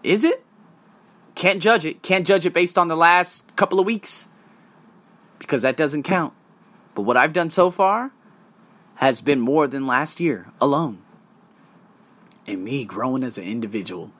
is 0.02 0.24
it? 0.24 0.44
Can't 1.38 1.62
judge 1.62 1.84
it. 1.84 2.02
Can't 2.02 2.26
judge 2.26 2.46
it 2.46 2.52
based 2.52 2.76
on 2.76 2.88
the 2.88 2.96
last 2.96 3.54
couple 3.54 3.78
of 3.78 3.86
weeks 3.86 4.26
because 5.38 5.62
that 5.62 5.76
doesn't 5.76 6.02
count. 6.02 6.34
But 6.96 7.02
what 7.02 7.16
I've 7.16 7.32
done 7.32 7.48
so 7.48 7.70
far 7.70 8.10
has 8.96 9.20
been 9.20 9.38
more 9.38 9.68
than 9.68 9.86
last 9.86 10.18
year 10.18 10.48
alone. 10.60 10.98
And 12.44 12.64
me 12.64 12.84
growing 12.84 13.22
as 13.22 13.38
an 13.38 13.44
individual. 13.44 14.10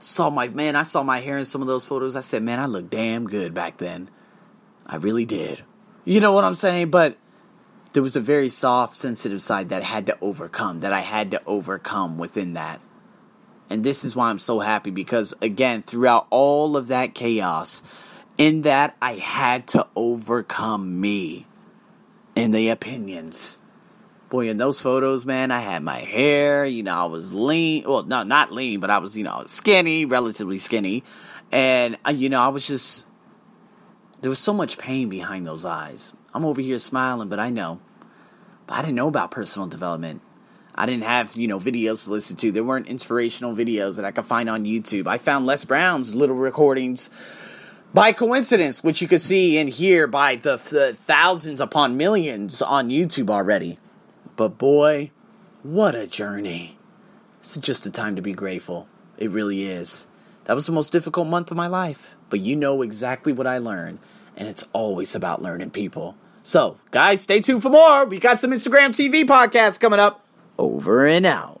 Saw 0.00 0.30
my 0.30 0.48
man, 0.48 0.74
I 0.74 0.82
saw 0.82 1.04
my 1.04 1.20
hair 1.20 1.38
in 1.38 1.44
some 1.44 1.60
of 1.60 1.68
those 1.68 1.84
photos. 1.84 2.16
I 2.16 2.20
said, 2.22 2.42
man, 2.42 2.58
I 2.58 2.66
look 2.66 2.90
damn 2.90 3.28
good 3.28 3.54
back 3.54 3.76
then. 3.76 4.10
I 4.84 4.96
really 4.96 5.24
did. 5.24 5.62
You 6.04 6.18
know 6.18 6.32
what 6.32 6.42
I'm 6.42 6.56
saying? 6.56 6.90
But 6.90 7.16
there 7.92 8.02
was 8.02 8.16
a 8.16 8.20
very 8.20 8.48
soft, 8.48 8.96
sensitive 8.96 9.40
side 9.40 9.68
that 9.68 9.82
I 9.82 9.84
had 9.84 10.06
to 10.06 10.18
overcome, 10.20 10.80
that 10.80 10.92
I 10.92 11.02
had 11.02 11.30
to 11.30 11.42
overcome 11.46 12.18
within 12.18 12.54
that. 12.54 12.80
And 13.70 13.82
this 13.82 14.04
is 14.04 14.14
why 14.14 14.28
I'm 14.28 14.38
so 14.38 14.60
happy 14.60 14.90
because, 14.90 15.34
again, 15.40 15.82
throughout 15.82 16.26
all 16.30 16.76
of 16.76 16.88
that 16.88 17.14
chaos, 17.14 17.82
in 18.36 18.62
that 18.62 18.96
I 19.00 19.12
had 19.12 19.66
to 19.68 19.86
overcome 19.96 21.00
me 21.00 21.46
and 22.36 22.52
the 22.52 22.68
opinions. 22.68 23.58
Boy, 24.28 24.48
in 24.48 24.58
those 24.58 24.80
photos, 24.80 25.24
man, 25.24 25.50
I 25.50 25.60
had 25.60 25.82
my 25.82 25.98
hair, 25.98 26.64
you 26.66 26.82
know, 26.82 26.94
I 26.94 27.04
was 27.04 27.32
lean. 27.32 27.84
Well, 27.86 28.02
no, 28.02 28.22
not 28.24 28.52
lean, 28.52 28.80
but 28.80 28.90
I 28.90 28.98
was, 28.98 29.16
you 29.16 29.24
know, 29.24 29.44
skinny, 29.46 30.04
relatively 30.04 30.58
skinny. 30.58 31.04
And, 31.52 31.96
uh, 32.06 32.10
you 32.10 32.28
know, 32.28 32.40
I 32.40 32.48
was 32.48 32.66
just, 32.66 33.06
there 34.22 34.30
was 34.30 34.40
so 34.40 34.52
much 34.52 34.78
pain 34.78 35.08
behind 35.08 35.46
those 35.46 35.64
eyes. 35.64 36.12
I'm 36.32 36.44
over 36.44 36.60
here 36.60 36.78
smiling, 36.78 37.28
but 37.28 37.38
I 37.38 37.50
know. 37.50 37.80
But 38.66 38.78
I 38.78 38.80
didn't 38.80 38.96
know 38.96 39.08
about 39.08 39.30
personal 39.30 39.68
development. 39.68 40.20
I 40.74 40.86
didn't 40.86 41.04
have, 41.04 41.36
you 41.36 41.46
know, 41.46 41.58
videos 41.58 42.04
to 42.04 42.10
listen 42.10 42.36
to. 42.36 42.50
There 42.50 42.64
weren't 42.64 42.88
inspirational 42.88 43.54
videos 43.54 43.96
that 43.96 44.04
I 44.04 44.10
could 44.10 44.26
find 44.26 44.48
on 44.50 44.64
YouTube. 44.64 45.06
I 45.06 45.18
found 45.18 45.46
Les 45.46 45.64
Brown's 45.64 46.14
little 46.14 46.36
recordings 46.36 47.10
by 47.92 48.12
coincidence, 48.12 48.82
which 48.82 49.00
you 49.00 49.06
can 49.06 49.20
see 49.20 49.56
and 49.56 49.70
hear 49.70 50.08
by 50.08 50.34
the, 50.34 50.56
the 50.56 50.94
thousands 50.94 51.60
upon 51.60 51.96
millions 51.96 52.60
on 52.60 52.88
YouTube 52.88 53.30
already. 53.30 53.78
But 54.34 54.58
boy, 54.58 55.12
what 55.62 55.94
a 55.94 56.08
journey. 56.08 56.76
It's 57.38 57.56
just 57.56 57.86
a 57.86 57.90
time 57.90 58.16
to 58.16 58.22
be 58.22 58.32
grateful. 58.32 58.88
It 59.16 59.30
really 59.30 59.62
is. 59.62 60.08
That 60.46 60.54
was 60.54 60.66
the 60.66 60.72
most 60.72 60.90
difficult 60.90 61.28
month 61.28 61.50
of 61.50 61.56
my 61.56 61.68
life, 61.68 62.16
but 62.30 62.40
you 62.40 62.56
know 62.56 62.82
exactly 62.82 63.32
what 63.32 63.46
I 63.46 63.58
learned, 63.58 63.98
and 64.36 64.48
it's 64.48 64.64
always 64.72 65.14
about 65.14 65.40
learning 65.40 65.70
people. 65.70 66.16
So, 66.42 66.78
guys, 66.90 67.22
stay 67.22 67.40
tuned 67.40 67.62
for 67.62 67.70
more. 67.70 68.04
We 68.04 68.18
got 68.18 68.38
some 68.38 68.50
Instagram 68.50 68.90
TV 68.90 69.24
podcasts 69.24 69.80
coming 69.80 70.00
up 70.00 70.23
over 70.58 71.06
and 71.06 71.26
out. 71.26 71.60